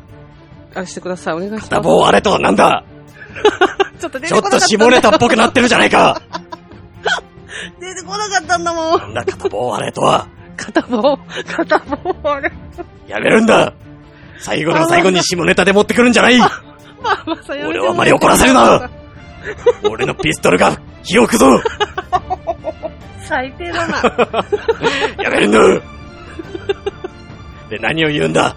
[0.74, 1.34] あれしてください。
[1.34, 1.70] お願いします。
[1.70, 2.84] 片棒あれとはなんだ？
[3.99, 4.59] ちょっと出ちょっと。
[4.61, 6.20] 下ネタっぽくなってるじゃないか
[7.80, 8.99] 出てこなかったんだもん。
[9.01, 10.26] なんだ片棒あれとは
[10.57, 11.18] 片棒、
[11.57, 12.51] 片棒、あれ？
[13.07, 13.72] やめるんだ
[14.38, 16.34] 最後の最後に下ネタで持ってくるんじゃない
[17.66, 18.90] 俺をあまり怒らせるな
[19.88, 21.61] 俺のピストルが火を吹くぞ
[23.24, 24.42] 最低だな。
[25.22, 25.59] やめるんだ
[27.70, 28.57] で、何を言うんだ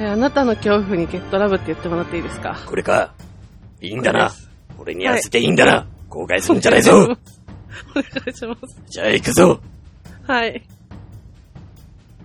[0.00, 2.56] えあなたの恐怖にゲットラブって言ってもらっていいですか？
[2.66, 3.12] これか。
[3.80, 4.30] いいんだな。
[4.78, 5.86] 俺にやらせていいんだな。
[6.08, 6.92] 後悔するんじゃないぞ。
[7.00, 7.16] お願
[8.26, 8.82] いします。
[8.88, 9.60] じゃあ行くぞ。
[10.26, 10.62] はい。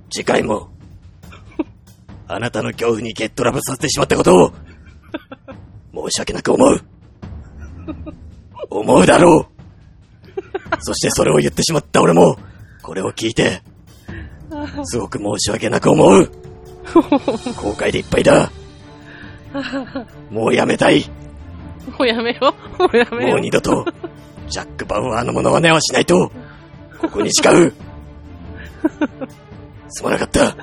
[0.09, 0.69] 次回も、
[2.27, 4.53] あなたの恐怖にゲットラブさせてしまったことを、
[5.93, 6.81] 申し訳なく思う。
[8.69, 9.53] 思うだろう。
[10.79, 12.37] そしてそれを言ってしまった俺も、
[12.81, 13.61] これを聞いて、
[14.85, 16.31] すごく申し訳なく思う。
[16.93, 18.51] 後悔でいっぱいだ。
[20.29, 21.09] もうやめたい。
[21.97, 22.53] もうやめよ。
[22.79, 23.31] もうやめよ。
[23.31, 23.85] もう二度と、
[24.47, 26.31] ジャック・バウアーのものはねはしないと、
[26.99, 27.73] ここに誓う。
[29.89, 30.55] すまなかった。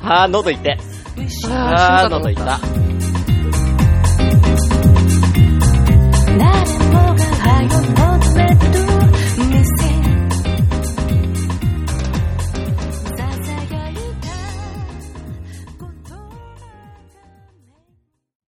[0.00, 0.78] は あ、喉いて。
[1.48, 2.58] はあ、喉いた。